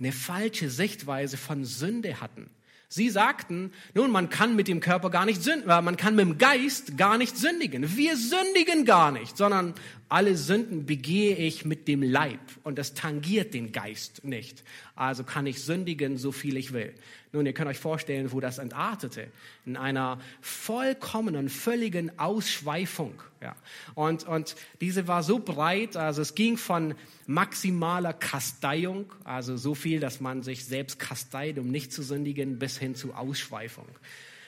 eine 0.00 0.10
falsche 0.10 0.70
Sichtweise 0.70 1.36
von 1.36 1.64
Sünde 1.64 2.20
hatten. 2.20 2.50
Sie 2.88 3.08
sagten, 3.08 3.72
nun, 3.94 4.10
man 4.10 4.28
kann 4.28 4.56
mit 4.56 4.66
dem 4.66 4.80
Körper 4.80 5.10
gar 5.10 5.24
nicht 5.24 5.40
sündigen, 5.40 5.70
äh, 5.70 5.82
man 5.82 5.96
kann 5.96 6.16
mit 6.16 6.24
dem 6.24 6.38
Geist 6.38 6.96
gar 6.96 7.16
nicht 7.16 7.36
sündigen. 7.36 7.96
Wir 7.96 8.16
sündigen 8.16 8.84
gar 8.84 9.12
nicht, 9.12 9.36
sondern 9.36 9.74
alle 10.08 10.36
Sünden 10.36 10.86
begehe 10.86 11.36
ich 11.36 11.64
mit 11.64 11.88
dem 11.88 12.02
Leib 12.02 12.40
und 12.62 12.78
das 12.78 12.94
tangiert 12.94 13.54
den 13.54 13.72
Geist 13.72 14.24
nicht. 14.24 14.62
Also 14.94 15.24
kann 15.24 15.46
ich 15.46 15.62
sündigen, 15.62 16.16
so 16.16 16.30
viel 16.30 16.56
ich 16.56 16.72
will. 16.72 16.94
Nun, 17.32 17.44
ihr 17.44 17.52
könnt 17.52 17.68
euch 17.68 17.78
vorstellen, 17.78 18.30
wo 18.30 18.40
das 18.40 18.58
entartete. 18.58 19.28
In 19.64 19.76
einer 19.76 20.20
vollkommenen, 20.40 21.48
völligen 21.48 22.18
Ausschweifung. 22.18 23.20
Ja. 23.42 23.56
Und, 23.94 24.26
und 24.26 24.54
diese 24.80 25.08
war 25.08 25.22
so 25.22 25.40
breit, 25.40 25.96
also 25.96 26.22
es 26.22 26.34
ging 26.34 26.56
von 26.56 26.94
maximaler 27.26 28.12
Kasteiung, 28.12 29.12
also 29.24 29.56
so 29.56 29.74
viel, 29.74 29.98
dass 29.98 30.20
man 30.20 30.42
sich 30.42 30.64
selbst 30.64 30.98
kasteit, 30.98 31.58
um 31.58 31.68
nicht 31.70 31.92
zu 31.92 32.02
sündigen, 32.02 32.58
bis 32.58 32.78
hin 32.78 32.94
zu 32.94 33.12
Ausschweifung. 33.12 33.88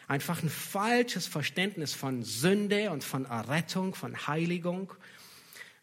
Einfach 0.06 0.42
ein 0.42 0.48
falsches 0.48 1.26
Verständnis 1.26 1.92
von 1.92 2.22
Sünde 2.22 2.90
und 2.92 3.04
von 3.04 3.26
Errettung, 3.26 3.94
von 3.94 4.26
Heiligung. 4.26 4.92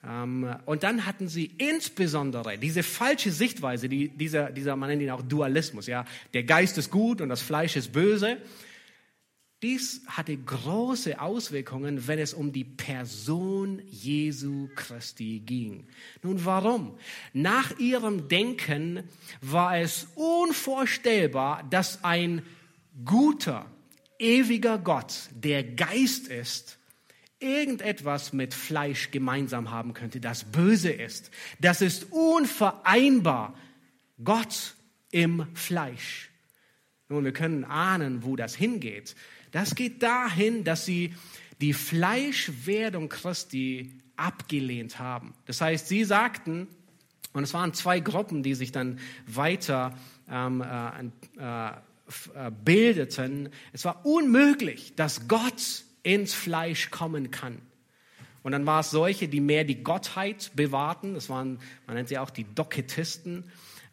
Ähm, 0.08 0.56
und 0.66 0.84
dann 0.84 1.06
hatten 1.06 1.28
sie 1.28 1.52
insbesondere 1.58 2.58
diese 2.58 2.84
falsche 2.84 3.32
Sichtweise, 3.32 3.90
die, 3.90 4.10
dieser, 4.10 4.52
dieser, 4.52 4.76
man 4.76 4.90
nennt 4.90 5.02
ihn 5.02 5.10
auch 5.10 5.22
Dualismus, 5.22 5.88
ja, 5.88 6.06
der 6.34 6.44
Geist 6.44 6.78
ist 6.78 6.92
gut 6.92 7.22
und 7.22 7.30
das 7.30 7.42
Fleisch 7.42 7.76
ist 7.76 7.92
böse. 7.92 8.38
Dies 9.64 10.02
hatte 10.08 10.38
große 10.38 11.20
Auswirkungen, 11.20 12.08
wenn 12.08 12.20
es 12.20 12.34
um 12.34 12.52
die 12.52 12.66
Person 12.66 13.82
Jesu 13.90 14.70
Christi 14.76 15.40
ging. 15.40 15.88
Nun 16.22 16.44
warum? 16.46 16.98
Nach 17.34 17.80
ihrem 17.80 18.28
Denken 18.28 19.04
war 19.42 19.80
es 19.80 20.08
unvorstellbar, 20.14 21.64
dass 21.70 22.04
ein 22.04 22.44
guter, 23.06 23.66
ewiger 24.20 24.78
Gott, 24.78 25.30
der 25.34 25.64
Geist 25.64 26.28
ist, 26.28 26.78
irgendetwas 27.40 28.34
mit 28.34 28.54
Fleisch 28.54 29.12
gemeinsam 29.12 29.72
haben 29.72 29.94
könnte, 29.94 30.20
das 30.20 30.46
böse 30.46 30.92
ist. 30.92 31.32
Das 31.60 31.82
ist 31.82 32.12
unvereinbar. 32.12 33.56
Gott 34.24 34.76
im 35.12 35.48
Fleisch. 35.54 36.30
Nun, 37.10 37.24
wir 37.24 37.34
können 37.34 37.66
ahnen, 37.66 38.24
wo 38.24 38.36
das 38.36 38.56
hingeht. 38.56 39.16
Das 39.52 39.76
geht 39.76 40.02
dahin, 40.02 40.64
dass 40.64 40.86
sie 40.86 41.14
die 41.62 41.74
Fleischwerdung 41.74 43.10
Christi 43.10 43.94
abgelehnt 44.16 45.00
haben. 45.00 45.34
Das 45.46 45.62
heißt, 45.62 45.88
sie 45.88 46.04
sagten, 46.04 46.68
und 47.34 47.44
es 47.44 47.54
waren 47.54 47.74
zwei 47.74 48.00
Gruppen, 48.00 48.44
die 48.44 48.56
sich 48.56 48.72
dann 48.72 49.00
weiter 49.28 49.98
ähm, 50.30 50.62
äh, 50.62 51.06
äh, 51.38 51.70
äh 51.70 52.52
bildeten. 52.64 53.50
Es 53.74 53.86
war 53.86 54.06
unmöglich, 54.06 54.96
dass 54.96 55.28
Gott 55.28 55.85
ins 56.06 56.34
Fleisch 56.34 56.92
kommen 56.92 57.32
kann. 57.32 57.58
Und 58.44 58.52
dann 58.52 58.66
war 58.68 58.82
es 58.82 58.92
solche, 58.92 59.28
die 59.28 59.42
mehr 59.42 59.64
die 59.64 59.84
Gottheit 59.84 60.52
bewahrten. 60.56 61.16
Das 61.16 61.30
waren, 61.30 61.60
man 61.88 61.96
nennt 61.96 62.10
sie 62.10 62.20
auch 62.20 62.30
die 62.30 62.46
Doketisten. 62.54 63.46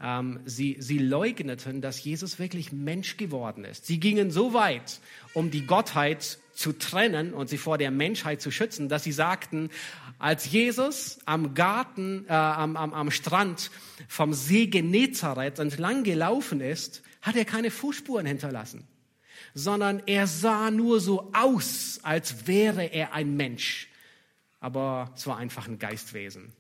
Ähm, 0.03 0.41
sie, 0.45 0.77
sie 0.79 0.99
leugneten, 0.99 1.81
dass 1.81 2.05
Jesus 2.05 2.39
wirklich 2.39 2.71
Mensch 2.71 3.17
geworden 3.17 3.65
ist. 3.65 3.87
Sie 3.87 3.99
gingen 3.99 4.31
so 4.31 4.53
weit, 4.53 5.01
um 5.33 5.51
die 5.51 5.65
Gottheit 5.65 6.39
zu 6.53 6.75
trennen 6.75 7.33
und 7.33 7.49
sie 7.49 7.57
vor 7.57 7.79
der 7.79 7.91
Menschheit 7.91 8.43
zu 8.43 8.51
schützen, 8.51 8.91
dass 8.91 9.05
sie 9.05 9.13
sagten, 9.13 9.71
als 10.19 10.53
Jesus 10.53 11.19
am 11.25 11.55
Garten, 11.55 12.27
äh, 12.29 12.33
am, 12.33 12.77
am, 12.77 12.93
am 12.93 13.11
Strand 13.11 13.71
vom 14.07 14.35
See 14.35 14.67
Genezareth 14.67 15.59
entlang 15.61 16.05
gelaufen 16.05 16.61
ist, 16.61 17.03
hat 17.23 17.37
er 17.37 17.47
keine 17.47 17.71
Fußspuren 17.71 18.27
hinterlassen 18.27 18.87
sondern 19.55 20.03
er 20.07 20.27
sah 20.27 20.71
nur 20.71 21.01
so 21.01 21.31
aus, 21.33 22.01
als 22.03 22.47
wäre 22.47 22.85
er 22.85 23.13
ein 23.13 23.37
Mensch. 23.37 23.89
Aber 24.61 25.13
es 25.17 25.27
war 25.27 25.37
einfach 25.37 25.69
ein 25.69 25.79
Geistwesen. 25.79 26.53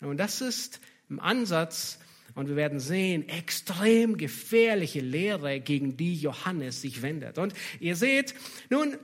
Und 0.00 0.18
das 0.18 0.40
ist 0.40 0.80
im 1.08 1.20
Ansatz, 1.20 1.98
und 2.34 2.48
wir 2.48 2.56
werden 2.56 2.80
sehen, 2.80 3.28
extrem 3.28 4.16
gefährliche 4.16 5.00
Lehre, 5.00 5.60
gegen 5.60 5.96
die 5.96 6.16
Johannes 6.16 6.82
sich 6.82 7.00
wendet. 7.02 7.38
Und 7.38 7.54
ihr 7.80 7.96
seht, 7.96 8.34
nun, 8.70 8.98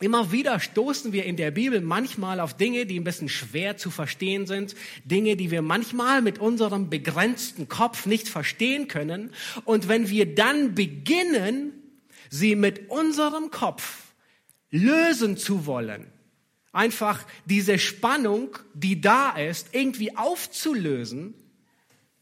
Immer 0.00 0.32
wieder 0.32 0.58
stoßen 0.58 1.12
wir 1.12 1.26
in 1.26 1.36
der 1.36 1.52
Bibel 1.52 1.80
manchmal 1.80 2.40
auf 2.40 2.56
Dinge, 2.56 2.86
die 2.86 2.98
ein 2.98 3.04
bisschen 3.04 3.28
schwer 3.28 3.76
zu 3.76 3.88
verstehen 3.88 4.48
sind, 4.48 4.74
Dinge, 5.04 5.36
die 5.36 5.52
wir 5.52 5.62
manchmal 5.62 6.22
mit 6.22 6.40
unserem 6.40 6.90
begrenzten 6.90 7.68
Kopf 7.68 8.04
nicht 8.06 8.28
verstehen 8.28 8.88
können. 8.88 9.30
Und 9.64 9.86
wenn 9.86 10.10
wir 10.10 10.34
dann 10.34 10.74
beginnen, 10.74 11.81
sie 12.32 12.56
mit 12.56 12.88
unserem 12.90 13.50
Kopf 13.50 14.14
lösen 14.70 15.36
zu 15.36 15.66
wollen. 15.66 16.10
Einfach 16.72 17.24
diese 17.44 17.78
Spannung, 17.78 18.56
die 18.72 19.02
da 19.02 19.32
ist, 19.36 19.74
irgendwie 19.74 20.16
aufzulösen, 20.16 21.34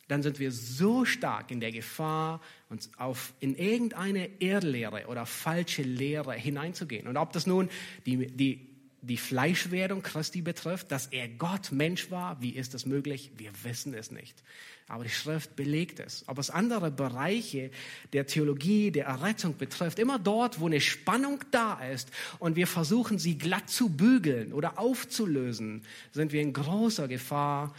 dann 0.09 0.25
sind 0.25 0.41
wir 0.41 0.51
so 0.51 1.05
stark 1.05 1.53
in 1.53 1.61
der 1.61 1.71
Gefahr, 1.71 2.41
uns 2.69 2.91
auf, 2.99 3.33
in 3.39 3.55
irgendeine 3.55 4.29
Irrlehre 4.41 5.07
oder 5.07 5.27
falsche 5.27 5.83
Lehre 5.83 6.35
hineinzugehen. 6.35 7.07
Und 7.07 7.17
ob 7.17 7.33
das 7.33 7.47
nun 7.47 7.71
die, 8.05 8.27
die, 8.27 8.67
die 9.03 9.17
Fleischwerdung 9.17 10.03
Christi 10.03 10.43
betrifft, 10.43 10.91
dass 10.91 11.07
er 11.07 11.29
Gott 11.29 11.71
Mensch 11.71 12.11
war, 12.11 12.43
wie 12.43 12.51
ist 12.51 12.75
das 12.75 12.85
möglich? 12.85 13.31
Wir 13.37 13.53
wissen 13.63 13.95
es 13.95 14.11
nicht. 14.11 14.43
Aber 14.91 15.05
die 15.05 15.11
Schrift 15.11 15.55
belegt 15.55 16.01
es. 16.01 16.25
Ob 16.27 16.39
es 16.39 16.51
andere 16.51 16.91
Bereiche 16.91 17.71
der 18.13 18.27
Theologie, 18.27 18.91
der 18.91 19.07
Errettung 19.07 19.57
betrifft, 19.57 20.01
immer 20.01 20.19
dort, 20.19 20.59
wo 20.59 20.67
eine 20.67 20.81
Spannung 20.81 21.39
da 21.53 21.81
ist 21.93 22.11
und 22.41 22.57
wir 22.57 22.67
versuchen, 22.67 23.19
sie 23.19 23.39
glatt 23.39 23.71
zu 23.71 23.89
bügeln 23.89 24.53
oder 24.53 24.81
aufzulösen, 24.81 25.83
sind 26.11 26.33
wir 26.33 26.43
in 26.43 26.53
großer 26.53 27.07
Gefahr, 27.07 27.73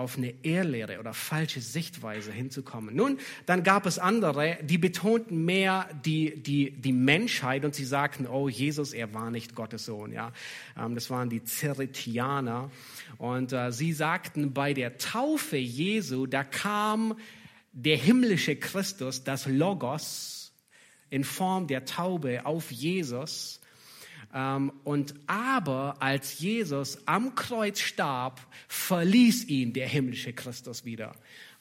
auf 0.00 0.16
eine 0.16 0.34
Ehrlehre 0.42 0.98
oder 0.98 1.12
falsche 1.12 1.60
Sichtweise 1.60 2.32
hinzukommen. 2.32 2.96
Nun, 2.96 3.18
dann 3.46 3.62
gab 3.62 3.86
es 3.86 3.98
andere, 3.98 4.58
die 4.62 4.78
betonten 4.78 5.44
mehr 5.44 5.88
die, 6.04 6.42
die, 6.42 6.72
die 6.72 6.92
Menschheit 6.92 7.64
und 7.64 7.74
sie 7.74 7.84
sagten, 7.84 8.26
oh, 8.26 8.48
Jesus, 8.48 8.92
er 8.92 9.14
war 9.14 9.30
nicht 9.30 9.54
Gottes 9.54 9.84
Sohn. 9.84 10.12
Ja, 10.12 10.32
ähm, 10.76 10.94
Das 10.94 11.10
waren 11.10 11.30
die 11.30 11.44
Zeretianer. 11.44 12.70
Und 13.18 13.52
äh, 13.52 13.70
sie 13.70 13.92
sagten, 13.92 14.52
bei 14.52 14.74
der 14.74 14.98
Taufe 14.98 15.56
Jesu, 15.56 16.26
da 16.26 16.42
kam 16.42 17.16
der 17.72 17.96
himmlische 17.96 18.56
Christus, 18.56 19.22
das 19.22 19.46
Logos, 19.46 20.52
in 21.10 21.24
Form 21.24 21.66
der 21.66 21.84
Taube 21.84 22.46
auf 22.46 22.70
Jesus 22.70 23.59
und 24.32 25.14
aber 25.26 25.96
als 26.00 26.38
Jesus 26.38 26.98
am 27.06 27.34
Kreuz 27.34 27.80
starb, 27.80 28.40
verließ 28.68 29.46
ihn 29.48 29.72
der 29.72 29.88
himmlische 29.88 30.32
Christus 30.32 30.84
wieder. 30.84 31.12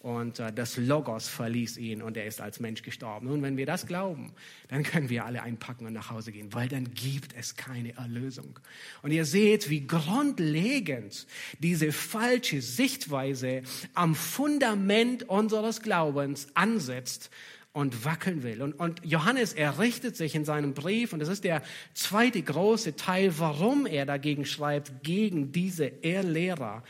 Und 0.01 0.39
äh, 0.39 0.53
das 0.53 0.77
Logos 0.77 1.27
verließ 1.27 1.77
ihn 1.77 2.01
und 2.01 2.15
er 2.15 2.25
ist 2.25 2.39
als 2.39 2.61
Mensch 2.61 2.83
gestorben. 2.83 3.27
Nun, 3.27 3.41
wenn 3.41 3.57
wir 3.57 3.65
das 3.65 3.85
glauben, 3.85 4.31
dann 4.69 4.83
können 4.83 5.09
wir 5.09 5.25
alle 5.25 5.41
einpacken 5.41 5.85
und 5.85 5.93
nach 5.93 6.09
Hause 6.09 6.31
gehen, 6.31 6.53
weil 6.53 6.69
dann 6.69 6.93
gibt 6.93 7.35
es 7.35 7.57
keine 7.57 7.95
Erlösung. 7.97 8.59
Und 9.01 9.11
ihr 9.11 9.25
seht, 9.25 9.69
wie 9.69 9.85
grundlegend 9.85 11.27
diese 11.59 11.91
falsche 11.91 12.61
Sichtweise 12.61 13.63
am 13.93 14.15
Fundament 14.15 15.27
unseres 15.27 15.81
Glaubens 15.81 16.47
ansetzt 16.53 17.29
und 17.71 18.03
wackeln 18.05 18.43
will. 18.43 18.61
Und, 18.61 18.73
und 18.73 19.01
Johannes 19.05 19.53
errichtet 19.53 20.15
sich 20.15 20.35
in 20.35 20.45
seinem 20.45 20.73
Brief, 20.73 21.13
und 21.13 21.19
das 21.19 21.29
ist 21.29 21.43
der 21.43 21.61
zweite 21.93 22.41
große 22.41 22.95
Teil, 22.95 23.37
warum 23.37 23.85
er 23.85 24.05
dagegen 24.05 24.45
schreibt, 24.45 25.03
gegen 25.03 25.51
diese 25.51 25.85
Ehrlehrer, 25.85 26.83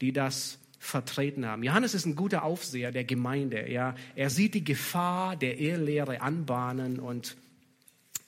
die 0.00 0.12
das 0.12 0.58
vertreten 0.78 1.46
haben. 1.46 1.62
Johannes 1.62 1.94
ist 1.94 2.06
ein 2.06 2.16
guter 2.16 2.42
Aufseher 2.42 2.90
der 2.90 3.04
Gemeinde. 3.04 3.70
Ja. 3.70 3.94
Er 4.16 4.30
sieht 4.30 4.54
die 4.54 4.64
Gefahr 4.64 5.36
der 5.36 5.58
Ehrlehre 5.58 6.20
anbahnen 6.20 6.98
und 6.98 7.36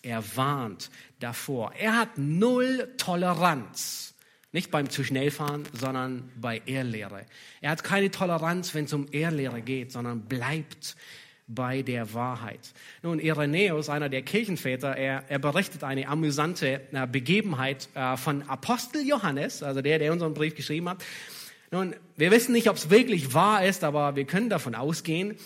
er 0.02 0.36
warnt 0.36 0.90
davor. 1.18 1.72
Er 1.74 1.96
hat 1.96 2.16
null 2.16 2.92
Toleranz. 2.96 4.14
Nicht 4.52 4.70
beim 4.70 4.88
zu 4.88 5.02
schnell 5.02 5.32
fahren, 5.32 5.64
sondern 5.72 6.30
bei 6.36 6.62
Ehrlehre. 6.64 7.26
Er 7.60 7.70
hat 7.70 7.82
keine 7.82 8.12
Toleranz, 8.12 8.72
wenn 8.72 8.84
es 8.84 8.92
um 8.92 9.08
Ehrlehre 9.10 9.62
geht, 9.62 9.90
sondern 9.90 10.26
bleibt 10.26 10.96
bei 11.46 11.82
der 11.82 12.14
Wahrheit. 12.14 12.72
Nun, 13.02 13.18
Irenäus, 13.18 13.88
einer 13.88 14.08
der 14.08 14.22
Kirchenväter, 14.22 14.96
er, 14.96 15.24
er 15.28 15.38
berichtet 15.38 15.84
eine 15.84 16.08
amüsante 16.08 16.80
äh, 16.92 17.06
Begebenheit 17.06 17.88
äh, 17.94 18.16
von 18.16 18.42
Apostel 18.48 19.06
Johannes, 19.06 19.62
also 19.62 19.82
der, 19.82 19.98
der 19.98 20.12
unseren 20.12 20.34
Brief 20.34 20.54
geschrieben 20.54 20.88
hat. 20.88 21.04
Nun, 21.70 21.94
wir 22.16 22.30
wissen 22.30 22.52
nicht, 22.52 22.70
ob 22.70 22.76
es 22.76 22.88
wirklich 22.88 23.34
wahr 23.34 23.64
ist, 23.64 23.84
aber 23.84 24.16
wir 24.16 24.24
können 24.24 24.48
davon 24.48 24.74
ausgehen. 24.74 25.36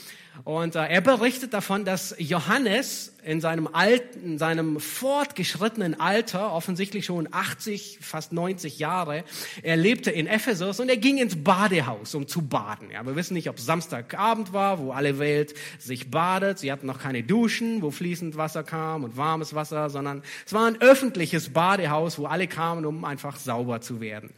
Und 0.45 0.77
äh, 0.77 0.87
er 0.87 1.01
berichtet 1.01 1.53
davon, 1.53 1.85
dass 1.85 2.15
Johannes 2.19 3.13
in 3.25 3.41
seinem 3.41 3.67
alten, 3.67 4.25
in 4.25 4.39
seinem 4.39 4.81
fortgeschrittenen 4.81 6.01
Alter, 6.01 6.53
offensichtlich 6.53 7.05
schon 7.05 7.29
80, 7.31 7.99
fast 8.01 8.33
90 8.33 8.79
Jahre, 8.79 9.25
er 9.63 9.77
lebte 9.77 10.11
in 10.11 10.27
Ephesus 10.27 10.81
und 10.81 10.89
er 10.89 10.97
ging 10.97 11.19
ins 11.19 11.43
Badehaus, 11.43 12.15
um 12.15 12.27
zu 12.27 12.43
baden. 12.43 12.91
Ja, 12.91 13.05
wir 13.05 13.17
wissen 13.17 13.35
nicht, 13.35 13.51
ob 13.51 13.59
Samstagabend 13.59 14.53
war, 14.53 14.79
wo 14.79 14.93
alle 14.93 15.19
Welt 15.19 15.55
sich 15.79 16.11
badet. 16.11 16.59
Sie 16.59 16.73
hatten 16.73 16.87
noch 16.87 17.01
keine 17.01 17.23
Duschen, 17.23 17.83
wo 17.83 17.91
fließend 17.91 18.37
Wasser 18.37 18.63
kam 18.63 19.05
und 19.05 19.17
warmes 19.17 19.55
Wasser, 19.55 19.91
sondern 19.91 20.23
es 20.47 20.53
war 20.53 20.67
ein 20.67 20.81
öffentliches 20.81 21.53
Badehaus, 21.53 22.19
wo 22.19 22.27
alle 22.27 22.47
kamen, 22.47 22.87
um 22.87 23.05
einfach 23.05 23.37
sauber 23.37 23.81
zu 23.81 24.01
werden. 24.01 24.31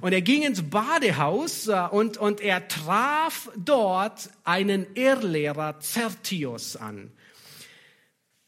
Und 0.00 0.12
er 0.12 0.22
ging 0.22 0.42
ins 0.42 0.68
Badehaus 0.68 1.68
äh, 1.68 1.86
und, 1.90 2.18
und 2.18 2.40
er 2.40 2.68
traf 2.68 3.50
dort 3.56 4.30
einen 4.44 4.86
Irrlehrer 5.28 5.78
Zertius 5.80 6.76
an. 6.76 7.10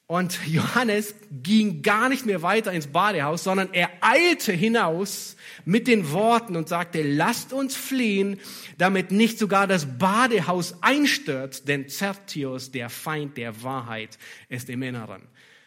Und 0.07 0.41
Johannes 0.47 1.15
ging 1.31 1.83
gar 1.83 2.09
nicht 2.09 2.27
mehr 2.27 2.43
weiter 2.43 2.73
ins 2.73 2.89
Badehaus, 2.89 3.45
sondern 3.45 3.73
er 3.73 3.91
eilte 4.01 4.53
hinaus 4.53 5.37
mit 5.65 5.87
den 5.87 6.11
Worten 6.11 6.57
und 6.57 6.69
sagte, 6.69 7.03
lasst 7.03 7.53
uns 7.53 7.77
fliehen, 7.77 8.41
damit 8.77 9.13
nicht 9.13 9.39
sogar 9.39 9.69
das 9.69 9.99
Badehaus 9.99 10.83
einstürzt, 10.83 11.69
denn 11.69 11.89
Zertius, 11.89 12.73
der 12.73 12.91
Feind 12.91 13.37
der 13.37 13.63
Wahrheit, 13.63 14.19
ist 14.49 14.69
im 14.69 14.83
Inneren. 14.83 15.23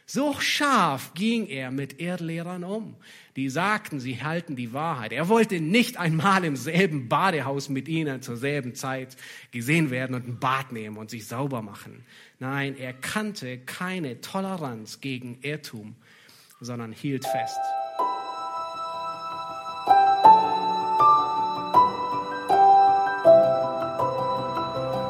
So 0.06 0.36
scharf 0.40 1.14
ging 1.14 1.48
er 1.48 1.72
mit 1.72 2.02
Erdlehrern 2.02 2.66
um, 2.66 2.96
die 3.38 3.50
sagten, 3.50 4.02
sie 4.02 4.22
halten 4.22 4.56
die 4.56 4.74
Wahrheit. 4.74 5.14
Er 5.14 5.30
wollte 5.30 5.62
nicht 5.62 5.98
einmal 5.98 6.44
im 6.44 6.58
selben 6.58 7.08
Badehaus 7.08 7.70
mit 7.70 7.88
ihnen 7.88 8.22
zur 8.22 8.36
selben 8.36 8.76
Zeit 8.76 9.16
gesehen 9.52 9.92
werden 9.92 10.16
und 10.16 10.28
ein 10.28 10.40
Bad 10.40 10.74
nehmen 10.74 10.98
und 10.98 11.10
sich 11.10 11.26
sauber 11.26 11.62
machen. 11.62 12.04
Nein, 12.40 12.76
er 12.78 12.92
kannte 12.92 13.58
keine 13.60 14.20
Toleranz 14.20 15.00
gegen 15.00 15.38
Irrtum, 15.42 15.96
sondern 16.60 16.92
hielt 16.92 17.26
fest. 17.26 17.60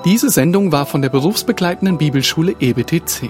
Diese 0.05 0.29
Sendung 0.29 0.71
war 0.71 0.85
von 0.85 1.01
der 1.01 1.09
berufsbegleitenden 1.09 1.97
Bibelschule 1.97 2.55
EBTC. 2.59 3.29